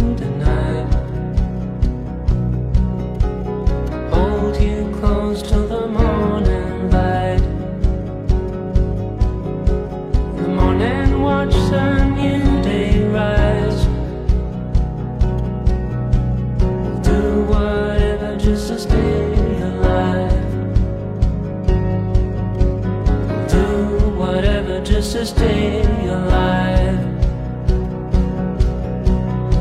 [25.03, 26.97] just to stay alive.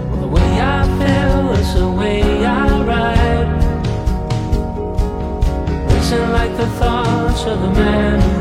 [0.09, 3.51] Well, the way I feel is the way I ride.
[5.88, 8.31] Listen like the thoughts of a man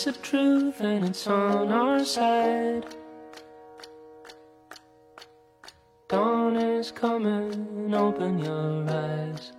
[0.00, 2.86] Is a truth and it's on our side.
[6.08, 9.52] Dawn is coming, open your eyes.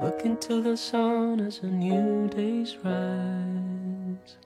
[0.00, 4.38] Look into the sun as a new day's rise.